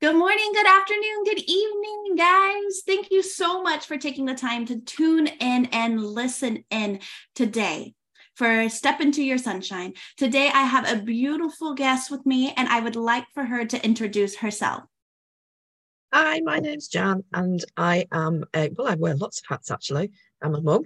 [0.00, 2.80] Good morning, good afternoon, good evening, guys.
[2.86, 7.00] Thank you so much for taking the time to tune in and listen in
[7.34, 7.92] today
[8.34, 9.92] for Step Into Your Sunshine.
[10.16, 13.84] Today, I have a beautiful guest with me, and I would like for her to
[13.84, 14.84] introduce herself.
[16.14, 20.12] Hi, my name's Jan, and I am a, well, I wear lots of hats actually.
[20.40, 20.84] I'm a mum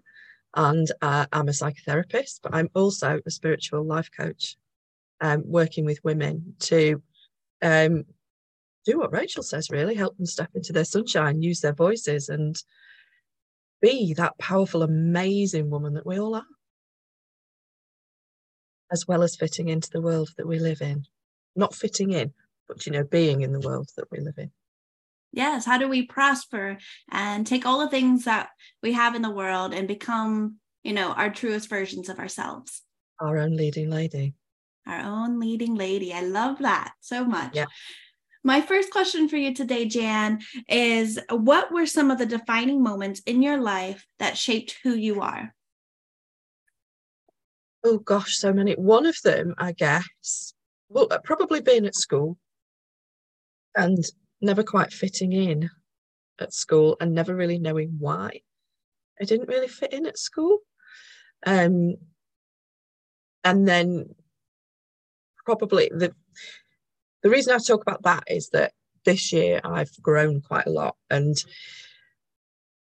[0.57, 4.57] and uh, I'm a psychotherapist, but I'm also a spiritual life coach,
[5.21, 7.01] um, working with women to
[7.63, 8.07] um,
[8.85, 12.57] do what Rachel says, really help them step into their sunshine, use their voices, and
[13.81, 16.47] be that powerful, amazing woman that we all are,
[18.93, 21.05] as well as fitting into the world that we live in.
[21.57, 22.33] Not fitting in,
[22.69, 24.51] but you know, being in the world that we live in.
[25.33, 25.65] Yes.
[25.65, 26.79] How do we prosper
[27.11, 28.51] and take all the things that
[28.83, 32.83] we have in the world and become, you know, our truest versions of ourselves?
[33.21, 34.35] Our own leading lady.
[34.87, 36.13] Our own leading lady.
[36.13, 37.55] I love that so much.
[37.55, 37.67] Yeah.
[38.47, 43.21] My first question for you today, Jan, is what were some of the defining moments
[43.21, 45.55] in your life that shaped who you are?
[47.83, 48.75] Oh gosh, so many.
[48.75, 50.53] One of them, I guess,
[50.91, 52.37] well, uh, probably being at school
[53.75, 54.05] and
[54.43, 55.71] never quite fitting in
[56.39, 58.43] at school and never really knowing why
[59.19, 60.59] I didn't really fit in at school.
[61.47, 61.97] Um,
[63.43, 64.15] and then
[65.47, 66.15] probably the
[67.25, 68.73] the reason I talk about that is that
[69.05, 71.35] this year I've grown quite a lot and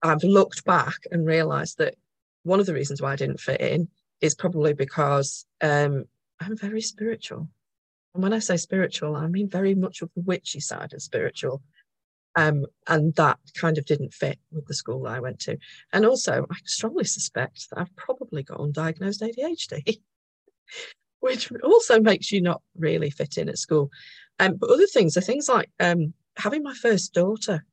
[0.02, 1.94] I've looked back and realized that
[2.42, 3.88] one of the reasons why I didn't fit in
[4.20, 6.04] is probably because um,
[6.40, 7.48] I'm very spiritual.
[8.12, 11.62] And when I say spiritual, I mean very much of the witchy side of spiritual.
[12.36, 15.56] Um, and that kind of didn't fit with the school I went to.
[15.92, 20.00] And also, I strongly suspect that I've probably got undiagnosed ADHD,
[21.20, 23.90] which also makes you not really fit in at school.
[24.38, 27.64] Um, but other things are things like um, having my first daughter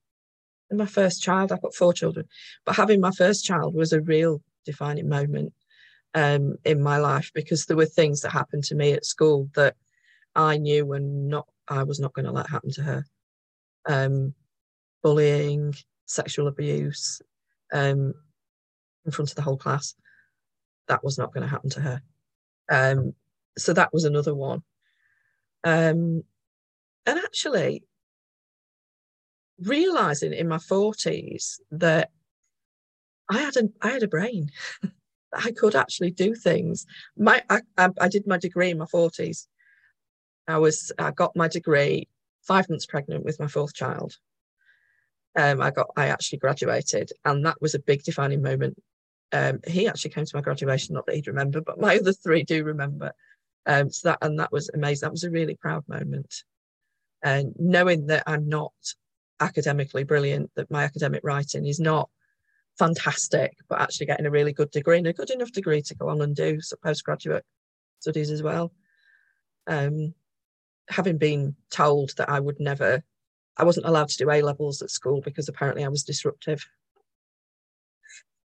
[0.70, 1.52] and my first child.
[1.52, 2.28] I've got four children,
[2.66, 5.54] but having my first child was a real defining moment
[6.14, 9.76] um, in my life because there were things that happened to me at school that
[10.36, 13.06] I knew and not I was not going to let happen to her.
[13.88, 14.34] Um,
[15.02, 15.74] bullying,
[16.06, 17.22] sexual abuse,
[17.74, 18.14] um,
[19.06, 19.96] in front of the whole class.
[20.88, 22.02] That was not going to happen to her.
[22.70, 23.14] Um,
[23.58, 24.64] so that was another one.
[25.64, 26.24] Um,
[27.12, 27.84] and actually
[29.60, 32.10] realizing in my 40s that
[33.30, 34.50] I had a I had a brain.
[35.34, 36.86] I could actually do things.
[37.18, 39.48] My I, I, did my degree in my 40s.
[40.48, 42.08] I was I got my degree
[42.44, 44.14] five months pregnant with my fourth child.
[45.38, 48.82] Um, I got I actually graduated, and that was a big defining moment.
[49.34, 52.44] Um, he actually came to my graduation, not that he'd remember, but my other three
[52.44, 53.12] do remember.
[53.66, 55.08] Um, so that and that was amazing.
[55.08, 56.44] That was a really proud moment
[57.24, 58.74] and knowing that I'm not
[59.40, 62.10] academically brilliant, that my academic writing is not
[62.78, 66.10] fantastic, but actually getting a really good degree and a good enough degree to go
[66.10, 67.46] on and do postgraduate
[68.00, 68.72] studies as well.
[69.68, 70.14] Um,
[70.90, 73.04] having been told that I would never,
[73.58, 76.66] I wasn't allowed to do A levels at school because apparently I was disruptive.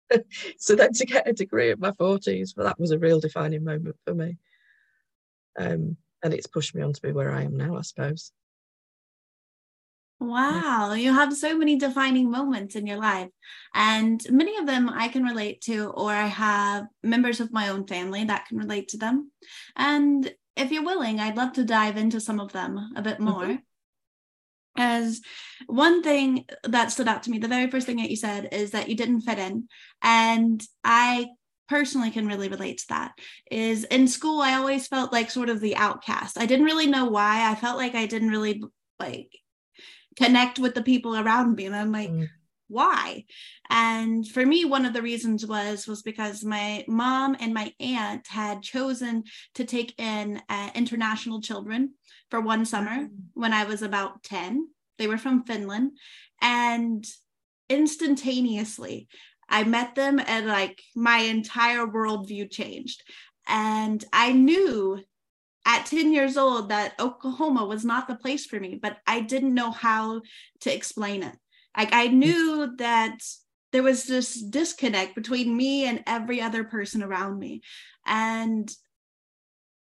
[0.59, 3.63] so then to get a degree at my 40s, well, that was a real defining
[3.63, 4.37] moment for me.
[5.57, 8.31] Um, and it's pushed me on to be where I am now, I suppose.
[10.19, 13.29] Wow, you have so many defining moments in your life.
[13.73, 17.85] And many of them I can relate to, or I have members of my own
[17.85, 19.31] family that can relate to them.
[19.75, 23.43] And if you're willing, I'd love to dive into some of them a bit more.
[23.43, 23.55] Mm-hmm.
[24.77, 25.21] As
[25.67, 28.71] one thing that stood out to me, the very first thing that you said is
[28.71, 29.67] that you didn't fit in.
[30.01, 31.27] And I
[31.67, 33.11] personally can really relate to that
[33.49, 37.05] is in school i always felt like sort of the outcast i didn't really know
[37.05, 38.61] why i felt like i didn't really
[38.99, 39.31] like
[40.15, 41.65] connect with the people around me.
[41.65, 42.27] And i'm like mm.
[42.67, 43.25] why?
[43.69, 48.27] And for me one of the reasons was was because my mom and my aunt
[48.27, 49.23] had chosen
[49.55, 51.93] to take in uh, international children
[52.31, 53.09] for one summer mm.
[53.33, 54.67] when i was about 10
[54.97, 55.91] they were from finland.
[56.41, 57.05] And
[57.69, 59.07] instantaneously
[59.49, 63.03] i met them and like my entire worldview changed.
[63.47, 64.99] And i knew
[65.65, 69.53] at 10 years old that Oklahoma was not the place for me, but I didn't
[69.53, 70.21] know how
[70.61, 71.35] to explain it.
[71.75, 72.19] Like I hmm.
[72.19, 73.19] knew that
[73.71, 77.61] there was this disconnect between me and every other person around me.
[78.05, 78.71] And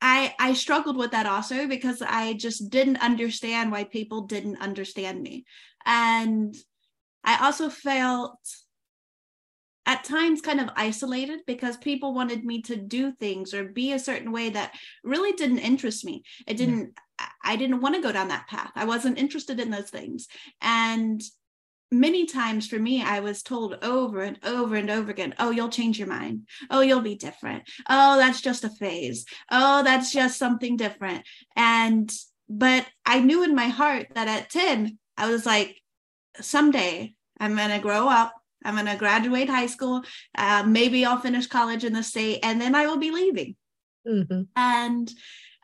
[0.01, 5.21] I I struggled with that also because I just didn't understand why people didn't understand
[5.21, 5.45] me.
[5.85, 6.55] And
[7.25, 8.39] I also felt
[9.87, 13.99] at times kind of isolated because people wanted me to do things or be a
[13.99, 16.23] certain way that really didn't interest me.
[16.47, 16.99] It didn't,
[17.43, 18.73] I didn't want to go down that path.
[18.75, 20.27] I wasn't interested in those things.
[20.63, 21.23] And
[21.91, 25.69] many times for me, I was told over and over and over again, oh, you'll
[25.69, 26.49] change your mind.
[26.71, 27.65] Oh, you'll be different.
[27.89, 29.27] Oh, that's just a phase.
[29.51, 31.25] Oh, that's just something different.
[31.57, 32.11] And,
[32.49, 35.81] but I knew in my heart that at 10, I was like,
[36.41, 38.35] someday I'm going to grow up.
[38.65, 40.03] I'm going to graduate high school.
[40.37, 43.57] Uh, maybe I'll finish college in the state and then I will be leaving.
[44.07, 44.43] Mm-hmm.
[44.57, 45.11] And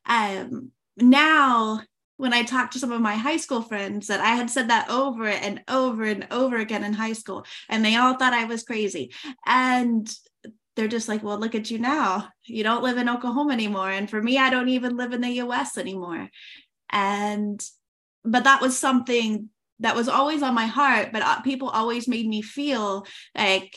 [0.06, 1.82] um, now
[2.17, 4.91] when I talked to some of my high school friends that I had said that
[4.91, 8.62] over and over and over again in high school, and they all thought I was
[8.62, 9.12] crazy.
[9.47, 10.06] And
[10.76, 12.29] they're just like, well, look at you now.
[12.44, 13.91] You don't live in Oklahoma anymore.
[13.91, 16.29] And for me, I don't even live in the US anymore.
[16.91, 17.64] And,
[18.23, 19.49] but that was something
[19.80, 23.76] that was always on my heart, but uh, people always made me feel like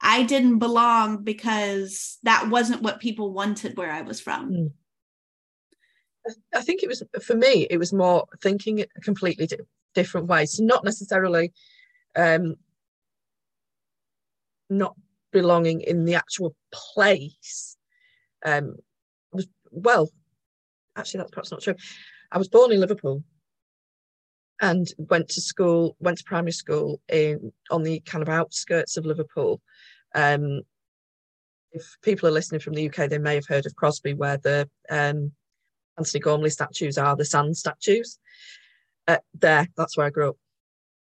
[0.00, 4.50] I didn't belong because that wasn't what people wanted where I was from.
[4.50, 4.72] Mm.
[6.54, 7.66] I think it was for me.
[7.70, 9.58] It was more thinking a completely di-
[9.94, 10.46] different way.
[10.46, 11.52] So not necessarily
[12.16, 12.56] um,
[14.68, 14.94] not
[15.32, 17.76] belonging in the actual place.
[18.44, 18.76] Um,
[19.32, 20.10] was well,
[20.96, 21.74] actually, that's perhaps not true.
[22.32, 23.22] I was born in Liverpool
[24.60, 29.06] and went to school, went to primary school in on the kind of outskirts of
[29.06, 29.60] Liverpool.
[30.14, 30.62] Um,
[31.72, 34.68] if people are listening from the UK, they may have heard of Crosby, where the
[34.90, 35.32] um,
[35.96, 38.18] Antony Gormley statues are the sand statues.
[39.06, 40.36] Uh, there, that's where I grew up.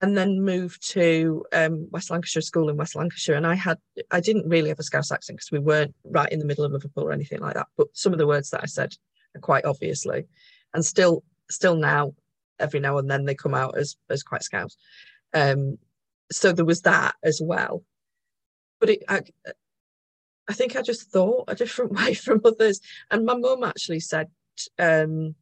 [0.00, 3.36] And then moved to um, West Lancashire School in West Lancashire.
[3.36, 3.78] And I had,
[4.10, 6.72] I didn't really have a Scouse accent because we weren't right in the middle of
[6.72, 7.68] Liverpool or anything like that.
[7.76, 8.92] But some of the words that I said
[9.34, 10.26] are quite obviously,
[10.74, 12.12] and still, still now,
[12.58, 14.76] every now and then they come out as as quite Scouse.
[15.34, 15.78] Um,
[16.30, 17.84] so there was that as well.
[18.80, 19.22] But it, I,
[20.48, 22.80] I think I just thought a different way from others.
[23.10, 24.28] And my mum actually said
[24.78, 25.34] um,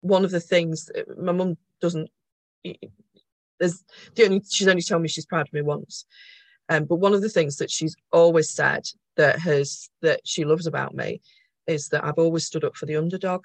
[0.00, 2.10] one of the things my mum doesn't.
[3.58, 3.84] There's
[4.14, 6.04] the only she's only told me she's proud of me once,
[6.68, 8.86] um, but one of the things that she's always said
[9.16, 11.20] that has that she loves about me
[11.66, 13.44] is that I've always stood up for the underdog.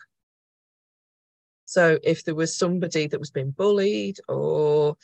[1.71, 4.97] So if there was somebody that was being bullied, or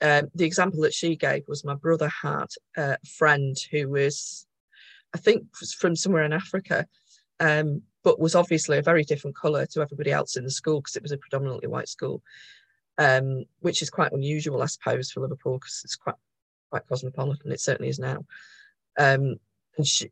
[0.00, 2.46] um, the example that she gave was my brother had
[2.78, 4.46] a friend who was,
[5.14, 6.86] I think, was from somewhere in Africa,
[7.40, 10.96] um, but was obviously a very different colour to everybody else in the school because
[10.96, 12.22] it was a predominantly white school,
[12.96, 16.16] um, which is quite unusual, I suppose, for Liverpool because it's quite
[16.70, 17.52] quite cosmopolitan.
[17.52, 18.24] It certainly is now.
[18.98, 19.36] Um,
[19.76, 20.10] and she,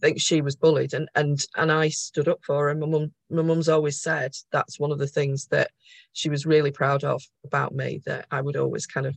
[0.00, 2.74] Think she was bullied, and and and I stood up for her.
[2.74, 5.70] My mum, my mum's always said that's one of the things that
[6.12, 8.00] she was really proud of about me.
[8.06, 9.16] That I would always kind of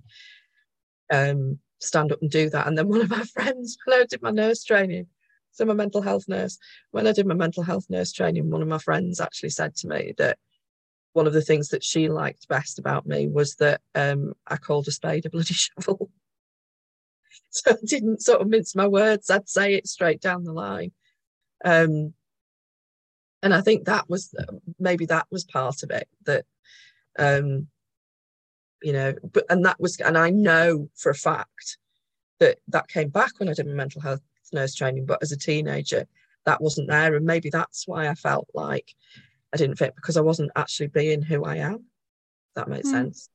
[1.11, 2.67] um, stand up and do that.
[2.67, 5.07] And then one of my friends, when I did my nurse training,
[5.55, 6.57] so a mental health nurse.
[6.91, 9.87] When I did my mental health nurse training, one of my friends actually said to
[9.87, 10.37] me that
[11.13, 14.87] one of the things that she liked best about me was that um, I called
[14.89, 16.11] a spade a bloody shovel.
[17.49, 19.29] so I didn't sort of mince my words.
[19.29, 20.91] I'd say it straight down the line.
[21.63, 22.13] Um,
[23.41, 24.33] and I think that was
[24.79, 26.45] maybe that was part of it that
[27.19, 27.67] um,
[28.81, 31.77] you know, but and that was and I know for a fact
[32.39, 34.21] that that came back when I did my mental health
[34.51, 36.07] nurse training, but as a teenager,
[36.45, 37.15] that wasn't there.
[37.15, 38.93] And maybe that's why I felt like
[39.53, 41.85] I didn't fit because I wasn't actually being who I am.
[42.55, 42.91] that makes mm.
[42.91, 43.29] sense.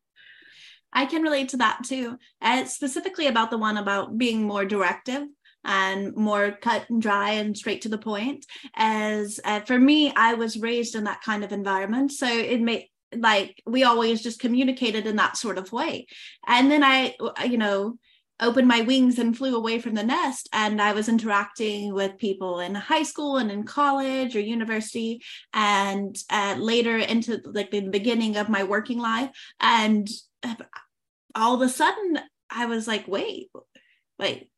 [0.93, 2.19] I can relate to that too.
[2.43, 5.23] Uh, specifically about the one about being more directive
[5.65, 8.47] and more cut and dry and straight to the point.
[8.75, 12.13] As uh, for me, I was raised in that kind of environment.
[12.13, 16.07] So it made like we always just communicated in that sort of way.
[16.47, 17.99] And then I, you know,
[18.41, 22.61] opened my wings and flew away from the nest and i was interacting with people
[22.61, 28.37] in high school and in college or university and uh, later into like the beginning
[28.37, 29.31] of my working life
[29.61, 30.09] and
[31.35, 32.19] all of a sudden
[32.51, 33.51] i was like wait
[34.19, 34.51] wait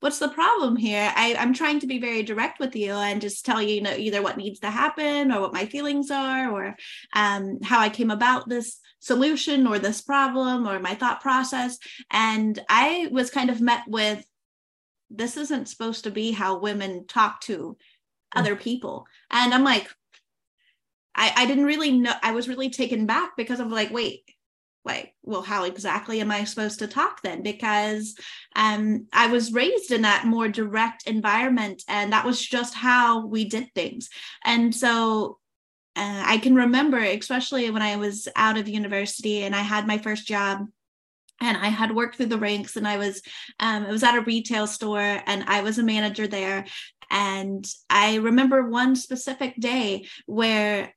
[0.00, 3.46] what's the problem here I, i'm trying to be very direct with you and just
[3.46, 6.76] tell you, you know either what needs to happen or what my feelings are or
[7.14, 11.78] um, how i came about this solution or this problem or my thought process.
[12.10, 14.24] And I was kind of met with
[15.10, 17.76] this isn't supposed to be how women talk to
[18.34, 19.06] other people.
[19.30, 19.88] And I'm like,
[21.14, 24.22] I, I didn't really know, I was really taken back because I'm like, wait,
[24.84, 27.42] wait, well, how exactly am I supposed to talk then?
[27.42, 28.14] Because
[28.54, 33.44] um, I was raised in that more direct environment, and that was just how we
[33.44, 34.10] did things.
[34.44, 35.38] And so
[35.96, 39.98] uh, I can remember, especially when I was out of university and I had my
[39.98, 40.66] first job
[41.40, 43.22] and I had worked through the ranks and I was
[43.60, 46.64] um, it was at a retail store and I was a manager there
[47.10, 50.94] and I remember one specific day where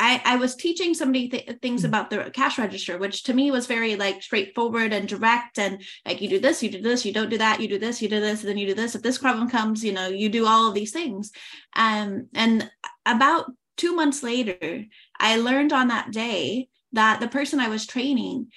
[0.00, 1.88] I, I was teaching somebody th- things mm.
[1.88, 5.58] about the cash register, which to me was very like straightforward and direct.
[5.58, 8.00] And like, you do this, you do this, you don't do that, you do this,
[8.00, 8.94] you do this, and then you do this.
[8.94, 11.32] If this problem comes, you know, you do all of these things.
[11.76, 12.70] Um, and
[13.04, 14.84] about two months later,
[15.18, 18.48] I learned on that day that the person I was training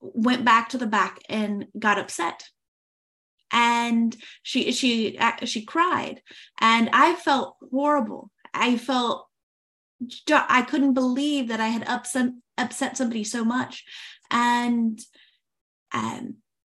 [0.00, 2.44] went back to the back and got upset
[3.50, 6.22] and she she she cried
[6.58, 9.28] and i felt horrible i felt
[10.30, 13.84] I couldn't believe that I had upset upset somebody so much.
[14.30, 14.98] And
[15.92, 16.36] um,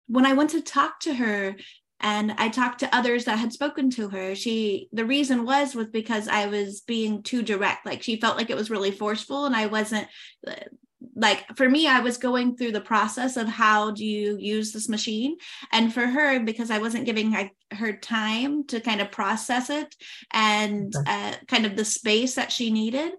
[0.06, 1.56] when I went to talk to her,
[2.00, 5.86] and I talked to others that had spoken to her, she the reason was was
[5.88, 7.86] because I was being too direct.
[7.86, 10.08] Like she felt like it was really forceful, and I wasn't
[11.14, 14.88] like for me i was going through the process of how do you use this
[14.88, 15.36] machine?
[15.70, 19.94] And for her because i wasn't giving her time to kind of process it
[20.32, 23.12] and uh, kind of the space that she needed.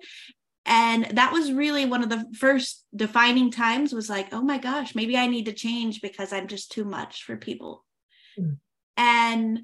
[0.66, 4.96] And that was really one of the first defining times was like oh my gosh
[4.96, 7.84] maybe i need to change because i'm just too much for people.
[8.40, 8.58] Mm.
[8.98, 9.60] and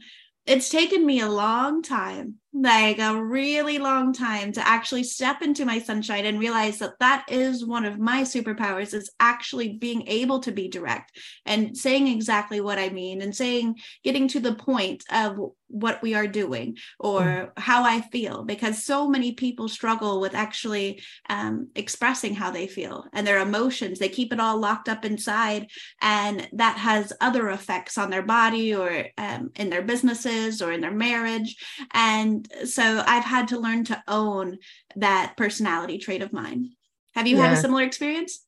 [0.46, 5.66] it's taken me a long time like a really long time to actually step into
[5.66, 10.40] my sunshine and realize that that is one of my superpowers is actually being able
[10.40, 11.12] to be direct
[11.46, 15.38] and saying exactly what i mean and saying getting to the point of
[15.68, 17.50] what we are doing or mm.
[17.58, 23.06] how i feel because so many people struggle with actually um, expressing how they feel
[23.14, 25.68] and their emotions they keep it all locked up inside
[26.02, 30.82] and that has other effects on their body or um, in their businesses or in
[30.82, 31.56] their marriage
[31.94, 34.58] and so I've had to learn to own
[34.96, 36.72] that personality trait of mine.
[37.16, 37.48] Have you yeah.
[37.48, 38.46] had a similar experience?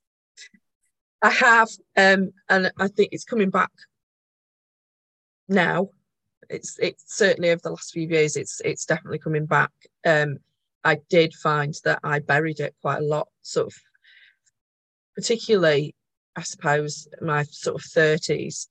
[1.21, 3.71] I have, um, and I think it's coming back
[5.47, 5.89] now.
[6.49, 8.35] It's it's certainly over the last few years.
[8.35, 9.71] It's it's definitely coming back.
[10.05, 10.37] Um,
[10.83, 13.73] I did find that I buried it quite a lot, sort of,
[15.15, 15.95] particularly,
[16.35, 18.67] I suppose, my sort of thirties,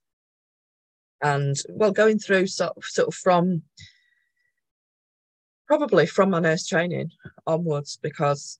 [1.21, 3.63] and well, going through sort of sort of from
[5.71, 7.09] probably from my nurse training
[7.47, 8.59] onwards because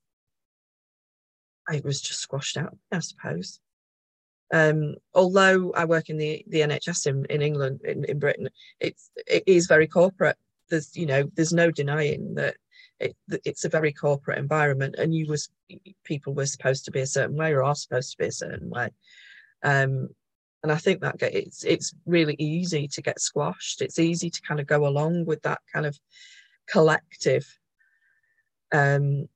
[1.70, 3.60] it was just squashed out, I suppose.
[4.54, 8.48] Um, although I work in the, the NHS in, in England, in, in Britain,
[8.80, 10.38] it's it is very corporate.
[10.70, 12.56] There's you know there's no denying that
[13.02, 13.14] it,
[13.44, 15.50] it's a very corporate environment, and you was
[16.06, 18.70] people were supposed to be a certain way or are supposed to be a certain
[18.70, 18.88] way.
[19.64, 20.08] Um,
[20.64, 23.82] and I think that it's it's really easy to get squashed.
[23.82, 26.00] It's easy to kind of go along with that kind of
[26.68, 27.46] collective
[28.72, 29.28] um,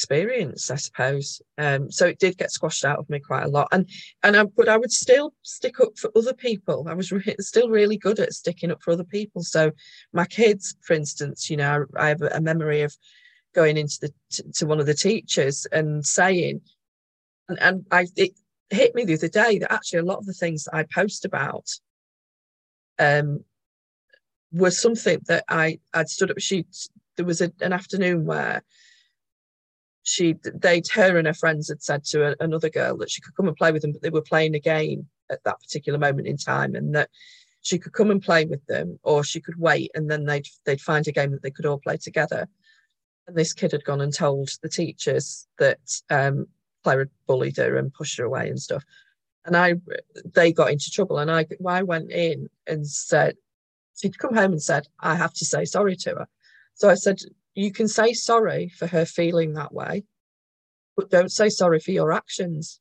[0.00, 1.42] experience, I suppose.
[1.58, 3.88] Um, so it did get squashed out of me quite a lot, and
[4.22, 6.86] and I, but I would still stick up for other people.
[6.88, 9.42] I was re- still really good at sticking up for other people.
[9.42, 9.72] So
[10.12, 12.96] my kids, for instance, you know, I, I have a memory of
[13.54, 16.62] going into the t- to one of the teachers and saying,
[17.48, 18.32] and, and I it
[18.70, 21.24] hit me the other day that actually a lot of the things that I post
[21.24, 21.68] about
[22.98, 23.44] um,
[24.52, 26.38] was something that I I'd stood up.
[26.38, 26.66] She
[27.16, 28.62] there was a, an afternoon where
[30.02, 33.36] she they'd her and her friends had said to a, another girl that she could
[33.36, 36.26] come and play with them, but they were playing a game at that particular moment
[36.26, 37.10] in time, and that
[37.62, 40.80] she could come and play with them, or she could wait, and then they'd they'd
[40.80, 42.48] find a game that they could all play together.
[43.26, 45.78] And this kid had gone and told the teachers that
[46.08, 46.46] um,
[46.82, 48.82] Claire had bullied her and pushed her away and stuff.
[49.44, 49.74] And I,
[50.34, 53.36] they got into trouble, and I, I went in and said,
[54.00, 56.28] she'd come home and said, I have to say sorry to her.
[56.74, 57.18] So I said,
[57.54, 60.04] You can say sorry for her feeling that way,
[60.96, 62.80] but don't say sorry for your actions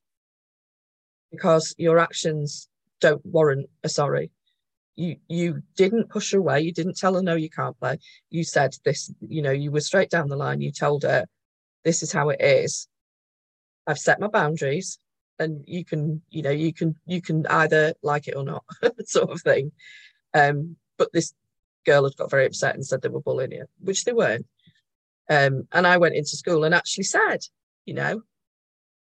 [1.31, 4.31] because your actions don't warrant a sorry.
[4.95, 6.61] You you didn't push her away.
[6.61, 7.99] You didn't tell her no, you can't play.
[8.29, 10.61] You said this, you know, you were straight down the line.
[10.61, 11.25] You told her
[11.83, 12.87] this is how it is.
[13.87, 14.99] I've set my boundaries
[15.39, 18.65] and you can, you know, you can you can either like it or not,
[19.05, 19.71] sort of thing.
[20.33, 21.33] Um, but this
[21.85, 24.45] girl had got very upset and said they were bullying her, which they weren't.
[25.29, 27.39] Um, and I went into school and actually said,
[27.85, 28.21] you know,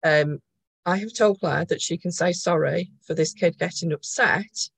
[0.04, 0.40] um,
[0.86, 4.70] I have told Claire that she can say sorry for this kid getting upset,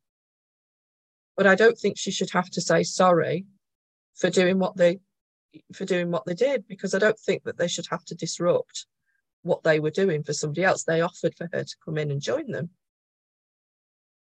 [1.36, 3.46] but I don't think she should have to say sorry
[4.16, 5.00] for doing what they
[5.74, 8.86] for doing what they did because I don't think that they should have to disrupt
[9.42, 10.84] what they were doing for somebody else.
[10.84, 12.70] They offered for her to come in and join them.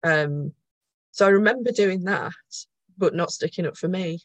[0.03, 0.53] Um,
[1.11, 2.33] so I remember doing that
[2.97, 4.19] but not sticking up for me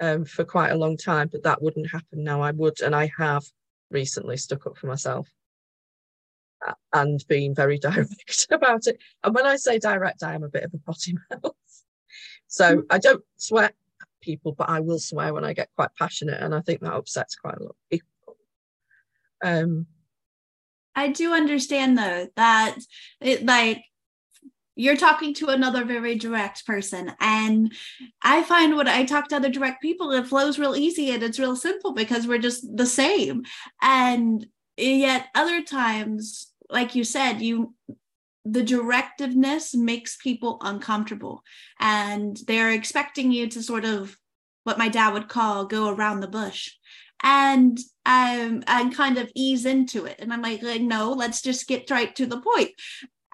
[0.00, 1.28] um, for quite a long time.
[1.30, 2.42] But that wouldn't happen now.
[2.42, 3.44] I would, and I have
[3.90, 5.28] recently stuck up for myself
[6.92, 8.98] and being very direct about it.
[9.24, 11.54] And when I say direct, I am a bit of a potty mouth.
[12.46, 12.82] so mm.
[12.90, 13.74] I don't swear at
[14.20, 17.36] people, but I will swear when I get quite passionate, and I think that upsets
[17.36, 18.08] quite a lot of people.
[19.44, 19.86] Um,
[20.94, 22.76] I do understand though that
[23.20, 23.84] it like
[24.78, 27.12] you're talking to another very direct person.
[27.20, 27.72] And
[28.22, 31.38] i find when i talk to other direct people it flows real easy and it's
[31.38, 33.42] real simple because we're just the same.
[33.82, 37.74] And yet other times like you said you
[38.44, 41.42] the directiveness makes people uncomfortable.
[41.80, 44.16] And they're expecting you to sort of
[44.64, 46.70] what my dad would call go around the bush.
[47.22, 50.16] And um and kind of ease into it.
[50.20, 52.70] And i'm like, no let's just get right to the point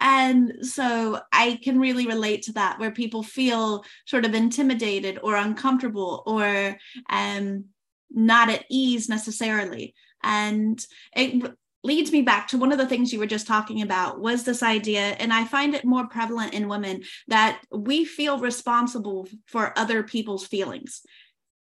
[0.00, 5.36] and so I can really relate to that, where people feel sort of intimidated or
[5.36, 6.76] uncomfortable or
[7.08, 7.66] um,
[8.10, 9.94] not at ease necessarily.
[10.22, 10.84] And
[11.14, 14.42] it leads me back to one of the things you were just talking about was
[14.42, 19.78] this idea and i find it more prevalent in women that we feel responsible for
[19.78, 21.02] other people's feelings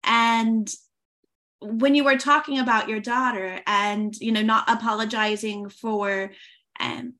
[0.05, 0.73] and
[1.61, 6.31] when you were talking about your daughter and you know not apologizing for
[6.79, 7.13] um,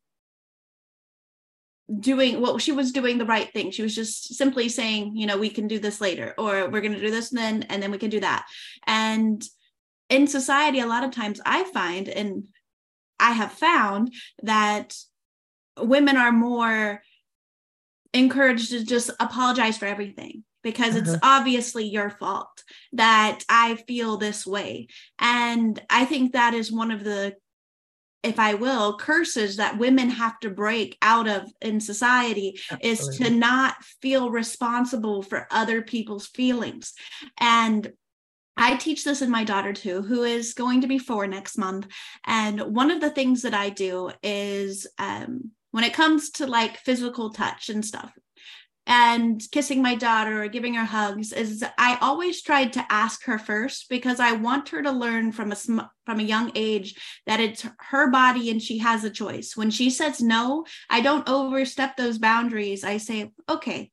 [1.99, 5.27] doing what well, she was doing the right thing she was just simply saying you
[5.27, 7.83] know we can do this later or we're going to do this and then and
[7.83, 8.45] then we can do that
[8.87, 9.43] and
[10.09, 12.45] in society a lot of times i find and
[13.19, 14.13] i have found
[14.43, 14.95] that
[15.77, 17.01] women are more
[18.13, 21.19] encouraged to just apologize for everything because it's uh-huh.
[21.21, 22.63] obviously your fault
[22.93, 24.87] that I feel this way.
[25.19, 27.35] And I think that is one of the
[28.23, 32.89] if I will, curses that women have to break out of in society Absolutely.
[32.89, 36.93] is to not feel responsible for other people's feelings.
[37.37, 37.91] And
[38.55, 41.87] I teach this in my daughter too, who is going to be four next month.
[42.25, 46.77] And one of the things that I do is um, when it comes to like
[46.77, 48.13] physical touch and stuff,
[48.85, 53.37] and kissing my daughter or giving her hugs is I always tried to ask her
[53.37, 57.39] first because I want her to learn from a sm- from a young age that
[57.39, 59.55] it's her body and she has a choice.
[59.55, 62.83] When she says no, I don't overstep those boundaries.
[62.83, 63.91] I say, "Okay,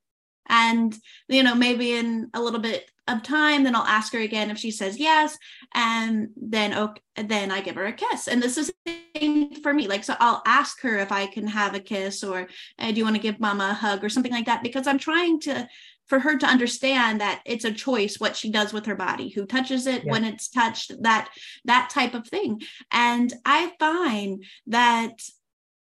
[0.49, 0.97] and
[1.29, 4.59] you know maybe in a little bit of time then i'll ask her again if
[4.59, 5.37] she says yes
[5.75, 8.29] and then okay then i give her a kiss.
[8.29, 11.47] And this is the same for me like so i'll ask her if i can
[11.47, 14.33] have a kiss or uh, do you want to give mama a hug or something
[14.33, 14.63] like that?
[14.63, 15.69] Because i'm trying to
[16.07, 19.47] for her to understand that it's a choice what she does with her body who
[19.47, 20.11] touches it yeah.
[20.11, 21.31] when it's touched that
[21.65, 22.61] that type of thing.
[22.91, 25.21] And i find that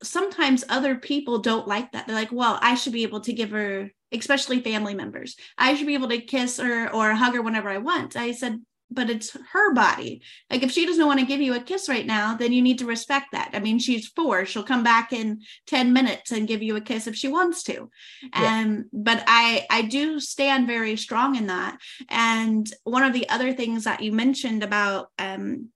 [0.04, 2.08] sometimes other people don't like that.
[2.08, 5.36] They're like well i should be able to give her especially family members.
[5.58, 8.16] I should be able to kiss her or hug her whenever I want.
[8.16, 8.60] I said,
[8.94, 10.22] but it's her body.
[10.50, 12.80] Like if she doesn't want to give you a kiss right now, then you need
[12.80, 13.52] to respect that.
[13.54, 14.46] I mean, she's four.
[14.46, 17.90] She'll come back in 10 minutes and give you a kiss if she wants to.
[18.36, 18.62] Yeah.
[18.62, 21.78] Um, but I I do stand very strong in that.
[22.10, 25.70] And one of the other things that you mentioned about um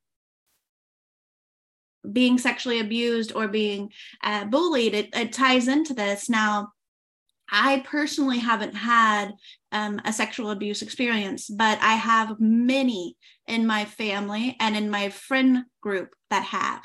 [2.10, 3.92] being sexually abused or being
[4.24, 6.30] uh, bullied, it, it ties into this.
[6.30, 6.72] Now,
[7.50, 9.34] I personally haven't had
[9.72, 13.16] um, a sexual abuse experience, but I have many
[13.48, 16.84] in my family and in my friend group that have.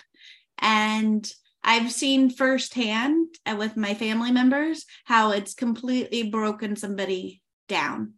[0.58, 1.30] And
[1.64, 8.14] I've seen firsthand uh, with my family members how it's completely broken somebody down.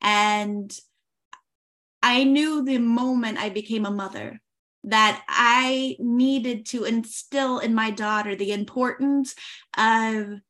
[0.00, 0.76] And
[2.02, 4.40] I knew the moment I became a mother
[4.84, 9.34] that I needed to instill in my daughter the importance
[9.78, 10.40] of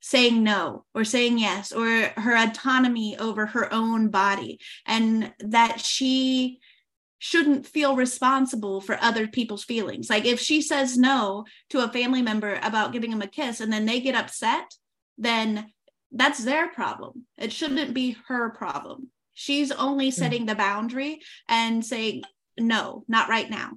[0.00, 1.86] saying no or saying yes or
[2.16, 6.58] her autonomy over her own body and that she
[7.18, 10.08] shouldn't feel responsible for other people's feelings.
[10.08, 13.72] Like if she says no to a family member about giving them a kiss and
[13.72, 14.74] then they get upset
[15.18, 15.70] then
[16.12, 17.26] that's their problem.
[17.36, 19.08] It shouldn't be her problem.
[19.34, 20.14] She's only hmm.
[20.14, 22.22] setting the boundary and saying
[22.58, 23.72] no not right now.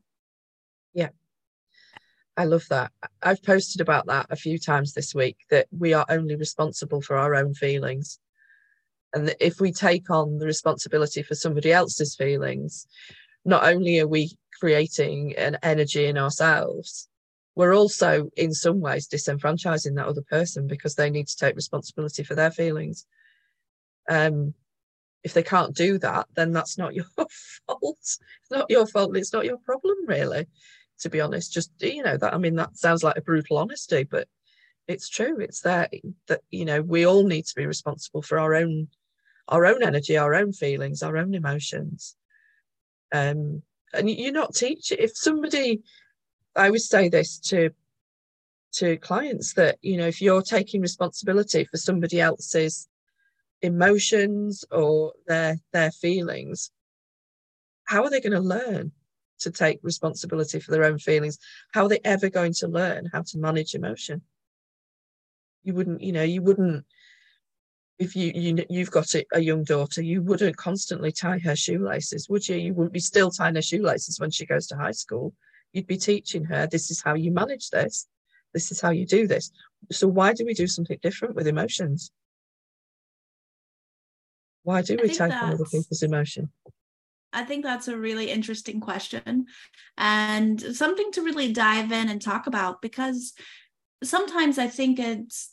[0.94, 1.10] Yeah
[2.36, 2.92] I love that.
[3.22, 7.16] I've posted about that a few times this week that we are only responsible for
[7.16, 8.20] our own feelings.
[9.14, 12.88] And if we take on the responsibility for somebody else's feelings,
[13.46, 17.08] not only are we creating an energy in ourselves,
[17.56, 22.24] we're also in some ways disenfranchising that other person because they need to take responsibility
[22.24, 23.06] for their feelings.
[24.10, 24.56] Um,
[25.24, 27.06] if they can't do that, then that's not your
[27.68, 27.98] fault.
[28.00, 28.20] It's
[28.50, 29.16] not your fault.
[29.16, 30.48] It's not your problem, really
[31.00, 31.54] to be honest.
[31.54, 34.28] Just you know that I mean that sounds like a brutal honesty, but
[34.88, 35.40] it's true.
[35.40, 35.90] It's there
[36.28, 38.88] that you know we all need to be responsible for our own
[39.48, 42.16] our own energy, our own feelings, our own emotions.
[43.14, 43.62] Um,
[43.94, 45.82] and you're not teaching if somebody.
[46.56, 47.72] I would say this to
[48.74, 52.88] to clients that you know if you're taking responsibility for somebody else's
[53.62, 56.72] emotions or their their feelings
[57.86, 58.92] how are they going to learn
[59.44, 61.38] to take responsibility for their own feelings,
[61.74, 64.22] how are they ever going to learn how to manage emotion?
[65.64, 66.86] You wouldn't, you know, you wouldn't
[68.00, 72.28] if you, you you've got a, a, young daughter, you wouldn't constantly tie her shoelaces,
[72.28, 72.58] would you?
[72.58, 75.34] You wouldn't be still tying her shoelaces when she goes to high school.
[75.74, 78.08] You'd be teaching her this is how you manage this,
[78.54, 79.52] this is how you do this.
[79.92, 82.12] So why do we do something different with emotions?
[84.64, 86.52] Why do we take on other people's emotion?
[87.34, 89.48] I think that's a really interesting question
[89.98, 93.34] and something to really dive in and talk about because
[94.04, 95.50] sometimes I think it's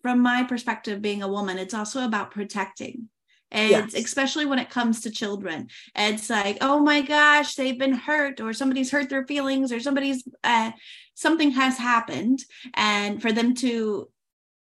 [0.00, 3.08] from my perspective being a woman it's also about protecting
[3.50, 4.04] it's yes.
[4.04, 8.52] especially when it comes to children it's like oh my gosh they've been hurt or
[8.52, 10.70] somebody's hurt their feelings or somebody's uh,
[11.14, 12.40] something has happened
[12.74, 14.08] and for them to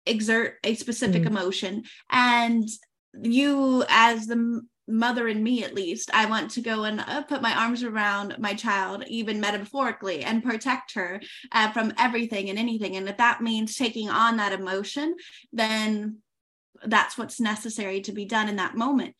[0.05, 1.27] exert a specific mm.
[1.27, 2.67] emotion and
[3.21, 7.41] you as the mother and me at least i want to go and uh, put
[7.41, 11.21] my arms around my child even metaphorically and protect her
[11.53, 15.15] uh, from everything and anything and if that means taking on that emotion
[15.53, 16.17] then
[16.85, 19.15] that's what's necessary to be done in that moment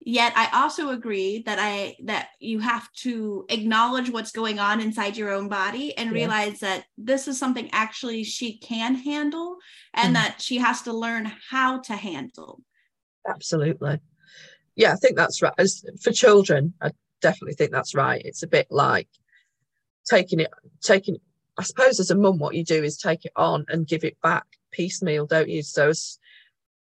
[0.00, 5.16] yet i also agree that i that you have to acknowledge what's going on inside
[5.16, 6.14] your own body and yeah.
[6.14, 9.56] realize that this is something actually she can handle
[9.94, 10.14] and mm.
[10.14, 12.60] that she has to learn how to handle
[13.28, 14.00] absolutely
[14.76, 15.54] yeah, I think that's right.
[15.58, 16.90] As for children, I
[17.22, 18.22] definitely think that's right.
[18.24, 19.08] It's a bit like
[20.08, 20.50] taking it,
[20.82, 21.16] taking.
[21.58, 24.20] I suppose as a mum, what you do is take it on and give it
[24.22, 25.62] back piecemeal, don't you?
[25.62, 26.18] So as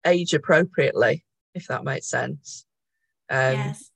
[0.05, 2.65] age appropriately, if that makes sense.
[3.29, 3.91] Um, yes.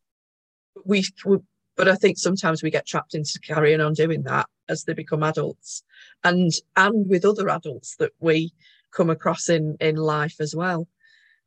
[0.85, 1.37] We, we,
[1.75, 5.23] but I think sometimes we get trapped into carrying on doing that as they become
[5.23, 5.83] adults,
[6.23, 8.53] and and with other adults that we
[8.91, 10.87] come across in in life as well,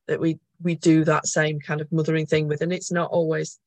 [0.08, 3.58] that we we do that same kind of mothering thing with and it's not always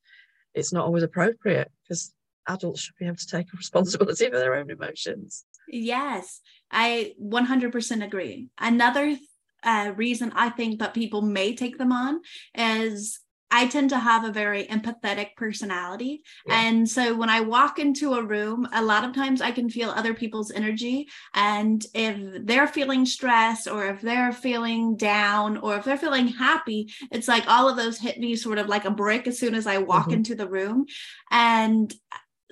[0.54, 2.14] it's not always appropriate because
[2.48, 5.46] adults should be able to take responsibility for their own emotions.
[5.68, 8.50] Yes i 100% agree.
[8.58, 9.18] Another
[9.64, 12.22] uh, reason i think that people may take them on
[12.56, 13.20] is
[13.52, 16.24] I tend to have a very empathetic personality.
[16.48, 16.62] Yeah.
[16.62, 19.90] And so when I walk into a room, a lot of times I can feel
[19.92, 21.08] other people's energy.
[21.34, 26.92] And if they're feeling stress or if they're feeling down or if they're feeling happy,
[27.12, 29.68] it's like all of those hit me sort of like a brick as soon as
[29.68, 30.16] I walk mm-hmm.
[30.16, 30.86] into the room.
[31.30, 31.94] And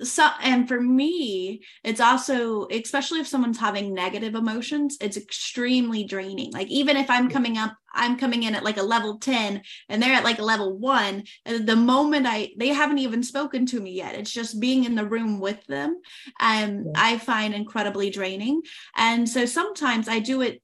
[0.02, 6.50] so and for me it's also especially if someone's having negative emotions it's extremely draining.
[6.52, 10.02] Like even if i'm coming up i'm coming in at like a level 10 and
[10.02, 13.80] they're at like a level 1 and the moment i they haven't even spoken to
[13.80, 14.14] me yet.
[14.14, 16.00] It's just being in the room with them
[16.40, 16.92] um yeah.
[16.96, 18.62] i find incredibly draining.
[18.96, 20.60] And so sometimes i do it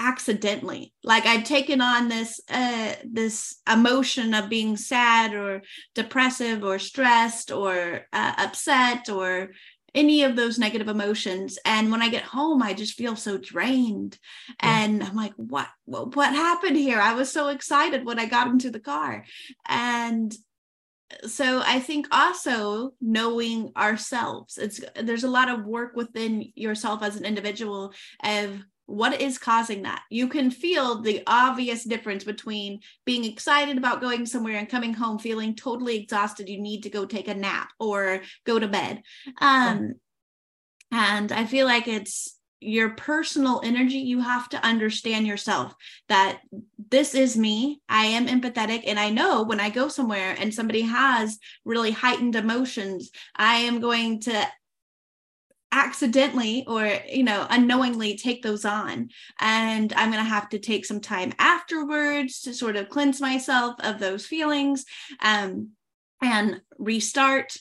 [0.00, 0.94] accidentally.
[1.04, 5.62] Like i've taken on this uh this emotion of being sad or
[5.94, 9.50] depressive or stressed or uh, upset or
[9.94, 11.58] any of those negative emotions.
[11.64, 14.18] And when i get home i just feel so drained.
[14.62, 14.84] Yeah.
[14.84, 17.00] and i'm like what what happened here?
[17.00, 19.24] I was so excited when i got into the car.
[19.68, 20.34] And
[21.26, 27.16] so i think also knowing ourselves it's there's a lot of work within yourself as
[27.16, 30.02] an individual of what is causing that?
[30.10, 35.18] You can feel the obvious difference between being excited about going somewhere and coming home
[35.18, 39.02] feeling totally exhausted you need to go take a nap or go to bed.
[39.40, 39.94] Um,
[40.92, 43.98] and i feel like it's your personal energy.
[43.98, 45.74] You have to understand yourself
[46.08, 46.40] that
[46.90, 47.80] this is me.
[47.88, 52.36] I am empathetic and i know when i go somewhere and somebody has really heightened
[52.36, 54.46] emotions i am going to
[55.72, 59.08] accidentally or you know unknowingly take those on.
[59.40, 63.76] And i'm going to have to take some time afterwards to sort of cleanse myself
[63.80, 64.84] of those feelings
[65.20, 65.70] um,
[66.20, 67.56] and restart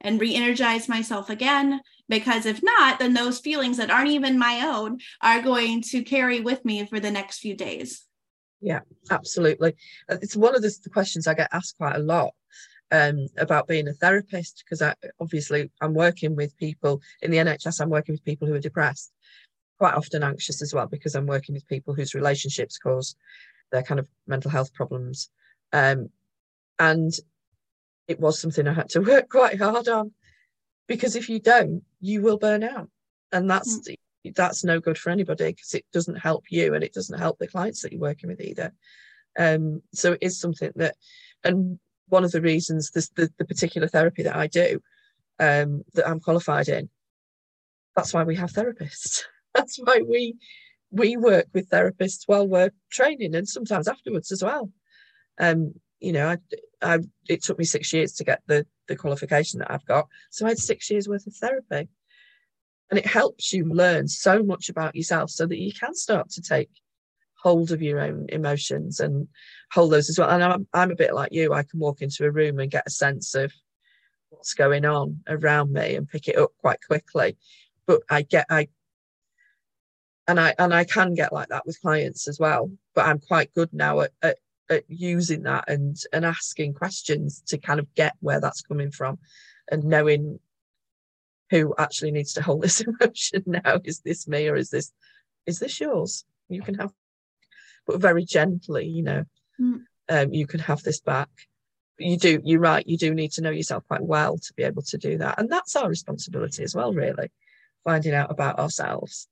[0.00, 1.80] and re-energize myself again.
[2.08, 6.40] Because if not then those feelings that aren't even my own are going to carry
[6.40, 8.02] with me for the next few days.
[8.60, 9.74] Yeah absolutely.
[10.08, 12.34] Uh, it's one of the, the questions i get asked quite a lot
[12.92, 17.80] um, about being a therapist because I obviously I'm working with people in the NHS.
[17.80, 19.10] I'm working with people who are depressed,
[19.78, 23.16] quite often anxious as well because I'm working with people whose relationships cause
[23.72, 25.30] their kind of mental health problems,
[25.72, 26.10] um,
[26.78, 27.12] and
[28.06, 30.12] it was something I had to work quite hard on
[30.86, 32.90] because if you don't, you will burn out,
[33.32, 34.34] and that's mm.
[34.34, 37.48] that's no good for anybody because it doesn't help you and it doesn't help the
[37.48, 38.74] clients that you're working with either.
[39.38, 40.94] Um, so it is something that,
[41.42, 41.78] and
[42.12, 44.80] one of the reasons this the, the particular therapy that I do,
[45.40, 46.90] um, that I'm qualified in,
[47.96, 49.22] that's why we have therapists.
[49.54, 50.36] that's why we
[50.90, 54.70] we work with therapists while we're training and sometimes afterwards as well.
[55.40, 56.36] Um, you know, I,
[56.82, 56.98] I,
[57.28, 60.06] it took me six years to get the the qualification that I've got.
[60.30, 61.88] So I had six years worth of therapy,
[62.90, 66.42] and it helps you learn so much about yourself so that you can start to
[66.42, 66.68] take
[67.42, 69.26] hold of your own emotions and
[69.72, 70.30] hold those as well.
[70.30, 71.52] And I'm, I'm a bit like you.
[71.52, 73.52] I can walk into a room and get a sense of
[74.30, 77.36] what's going on around me and pick it up quite quickly.
[77.86, 78.68] But I get I
[80.28, 82.70] and I and I can get like that with clients as well.
[82.94, 84.38] But I'm quite good now at, at,
[84.70, 89.18] at using that and and asking questions to kind of get where that's coming from
[89.70, 90.38] and knowing
[91.50, 93.80] who actually needs to hold this emotion now.
[93.84, 94.92] Is this me or is this
[95.44, 96.24] is this yours?
[96.48, 96.92] You can have
[97.86, 99.24] but very gently, you know,
[99.60, 99.80] mm.
[100.08, 101.28] um, you can have this back.
[101.98, 104.62] But you do, you're right, you do need to know yourself quite well to be
[104.62, 105.38] able to do that.
[105.38, 107.30] And that's our responsibility as well, really,
[107.84, 109.28] finding out about ourselves.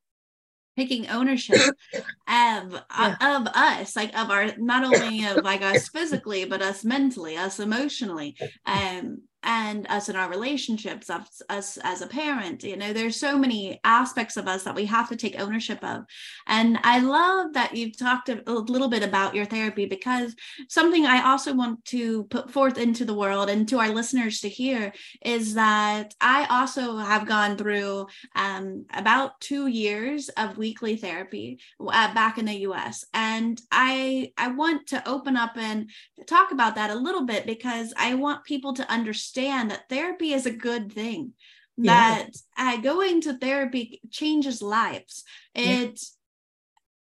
[0.76, 1.56] Taking ownership
[1.94, 3.16] of, yeah.
[3.20, 7.60] of us, like of our not only of like us physically, but us mentally, us
[7.60, 8.36] emotionally.
[8.66, 13.38] Um, and us in our relationships us, us as a parent you know there's so
[13.38, 16.04] many aspects of us that we have to take ownership of.
[16.46, 20.34] And i love that you've talked a little bit about your therapy because
[20.68, 24.48] something i also want to put forth into the world and to our listeners to
[24.48, 24.92] hear
[25.24, 32.12] is that i also have gone through um, about two years of weekly therapy uh,
[32.14, 35.90] back in the us and i i want to open up and
[36.26, 40.32] talk about that a little bit because i want people to understand understand that therapy
[40.32, 41.32] is a good thing
[41.78, 45.24] that uh, going to therapy changes lives.
[45.54, 45.98] It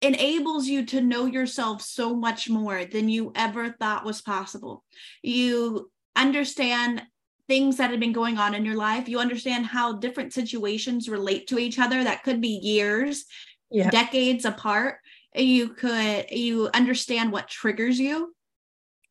[0.01, 0.09] yeah.
[0.09, 4.83] enables you to know yourself so much more than you ever thought was possible.
[5.21, 7.03] You understand
[7.47, 9.07] things that have been going on in your life.
[9.07, 13.25] You understand how different situations relate to each other that could be years
[13.71, 13.89] yeah.
[13.89, 14.97] decades apart.
[15.33, 18.33] You could you understand what triggers you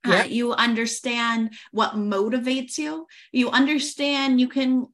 [0.06, 3.06] uh, you understand what motivates you.
[3.32, 4.86] You understand you can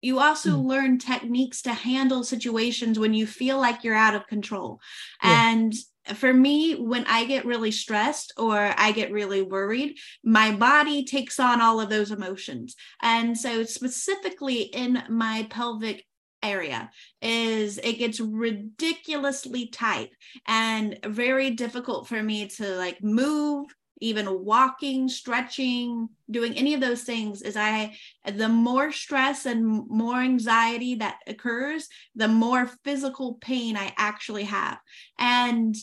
[0.00, 0.64] you also mm.
[0.64, 4.80] learn techniques to handle situations when you feel like you're out of control.
[5.22, 5.50] Yeah.
[5.50, 5.74] And
[6.14, 11.40] for me, when I get really stressed or I get really worried, my body takes
[11.40, 12.76] on all of those emotions.
[13.02, 16.04] And so, specifically in my pelvic
[16.42, 16.88] area
[17.20, 20.10] is it gets ridiculously tight
[20.46, 23.66] and very difficult for me to like move
[24.00, 30.20] even walking, stretching, doing any of those things is I the more stress and more
[30.20, 34.78] anxiety that occurs, the more physical pain I actually have.
[35.18, 35.76] And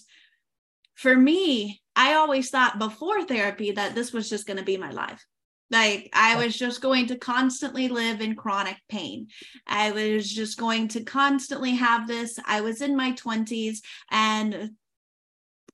[0.95, 4.91] for me, I always thought before therapy that this was just going to be my
[4.91, 5.25] life.
[5.71, 9.27] Like I was just going to constantly live in chronic pain.
[9.65, 12.37] I was just going to constantly have this.
[12.45, 13.79] I was in my 20s
[14.11, 14.71] and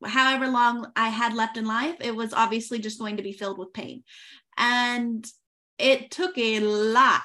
[0.04, 3.58] however long I had left in life, it was obviously just going to be filled
[3.58, 4.04] with pain.
[4.58, 5.26] And
[5.78, 7.22] it took a lot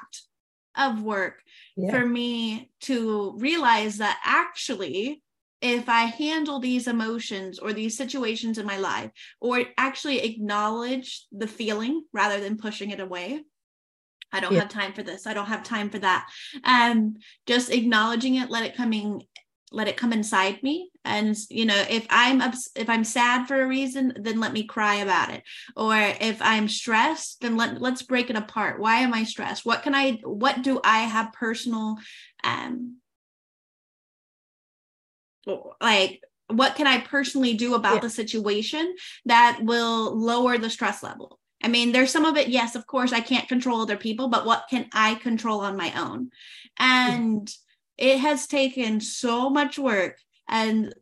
[0.77, 1.43] of work
[1.77, 1.91] yeah.
[1.91, 5.23] for me to realize that actually,
[5.62, 9.11] if I handle these emotions or these situations in my life,
[9.41, 13.43] or actually acknowledge the feeling rather than pushing it away,
[14.33, 14.61] I don't yeah.
[14.61, 15.27] have time for this.
[15.27, 16.29] I don't have time for that.
[16.65, 19.23] And just acknowledging it, let it coming
[19.73, 20.91] let it come inside me.
[21.05, 24.65] And you know if i'm ups- if i'm sad for a reason then let me
[24.65, 25.43] cry about it.
[25.77, 28.81] Or if i'm stressed then let let's break it apart.
[28.81, 29.65] Why am i stressed?
[29.65, 31.97] What can i what do i have personal
[32.45, 32.97] um
[35.81, 38.01] like what can i personally do about yeah.
[38.01, 41.39] the situation that will lower the stress level?
[41.63, 44.45] I mean, there's some of it, yes, of course, I can't control other people, but
[44.45, 46.31] what can I control on my own?
[46.79, 47.51] And
[47.99, 50.95] it has taken so much work and